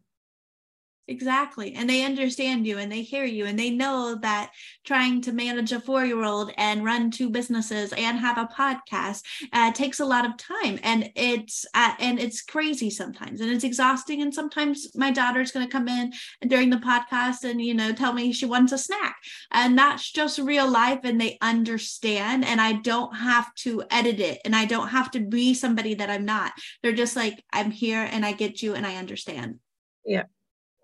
[1.07, 1.75] Exactly.
[1.75, 4.51] And they understand you and they hear you and they know that
[4.85, 9.21] trying to manage a four year old and run two businesses and have a podcast
[9.53, 13.63] uh, takes a lot of time and it's uh, and it's crazy sometimes and it's
[13.63, 14.23] exhausting.
[14.23, 16.11] And sometimes my daughter's going to come in
[16.47, 19.15] during the podcast and, you know, tell me she wants a snack.
[19.51, 22.43] And that's just real life and they understand.
[22.43, 26.09] And I don't have to edit it and I don't have to be somebody that
[26.09, 26.53] I'm not.
[26.81, 29.59] They're just like, I'm here and I get you and I understand.
[30.03, 30.23] Yeah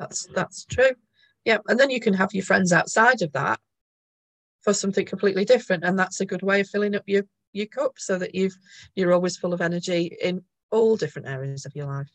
[0.02, 0.92] that's that's true.
[1.46, 3.60] Yeah, and then you can have your friends outside of that
[4.62, 5.84] for something completely different.
[5.84, 7.24] And that's a good way of filling up your
[7.54, 8.58] your cup so that you've
[8.96, 12.10] you're always full of energy in all different areas of your life.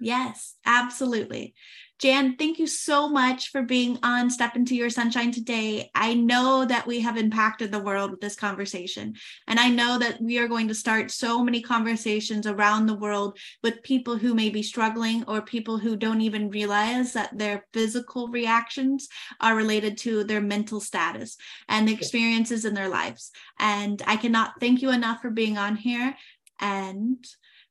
[0.00, 1.54] Yes, absolutely.
[1.98, 5.90] Jan, thank you so much for being on Step Into Your Sunshine today.
[5.94, 9.14] I know that we have impacted the world with this conversation.
[9.46, 13.38] And I know that we are going to start so many conversations around the world
[13.62, 18.28] with people who may be struggling or people who don't even realize that their physical
[18.28, 19.08] reactions
[19.40, 23.30] are related to their mental status and the experiences in their lives.
[23.58, 26.14] And I cannot thank you enough for being on here.
[26.60, 27.24] And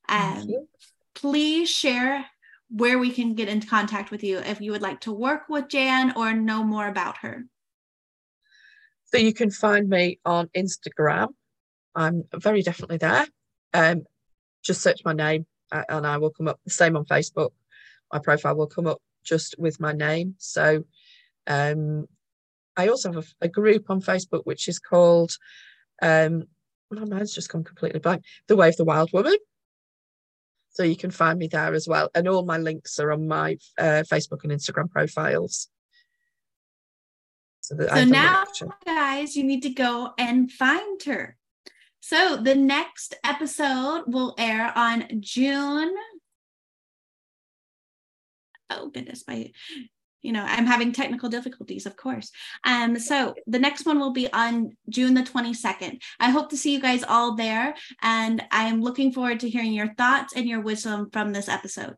[0.10, 0.50] um,
[1.26, 2.24] please share
[2.70, 5.68] where we can get into contact with you if you would like to work with
[5.68, 7.46] Jan or know more about her.
[9.06, 11.30] So you can find me on Instagram.
[11.96, 13.26] I'm very definitely there.
[13.74, 14.04] Um,
[14.64, 16.60] just search my name uh, and I will come up.
[16.64, 17.50] The same on Facebook.
[18.14, 20.36] My profile will come up just with my name.
[20.38, 20.84] So
[21.48, 22.06] um,
[22.78, 25.32] I also have a, a, group on Facebook which is called,
[26.04, 26.44] um,
[26.92, 29.38] my mind's just gone completely blank, The Way of the Wild Woman.
[30.76, 32.10] So you can find me there as well.
[32.14, 35.70] And all my links are on my uh, Facebook and Instagram profiles.
[37.62, 38.44] So, so now,
[38.86, 41.38] guys, you need to go and find her.
[42.02, 45.96] So the next episode will air on June.
[48.70, 49.52] Oh goodness, my
[50.26, 52.32] you know i'm having technical difficulties of course.
[52.64, 56.74] Um so the next one will be on june the 22nd i hope to see
[56.74, 60.62] you guys all there and i am looking forward to hearing your thoughts and your
[60.62, 61.96] wisdom from this episode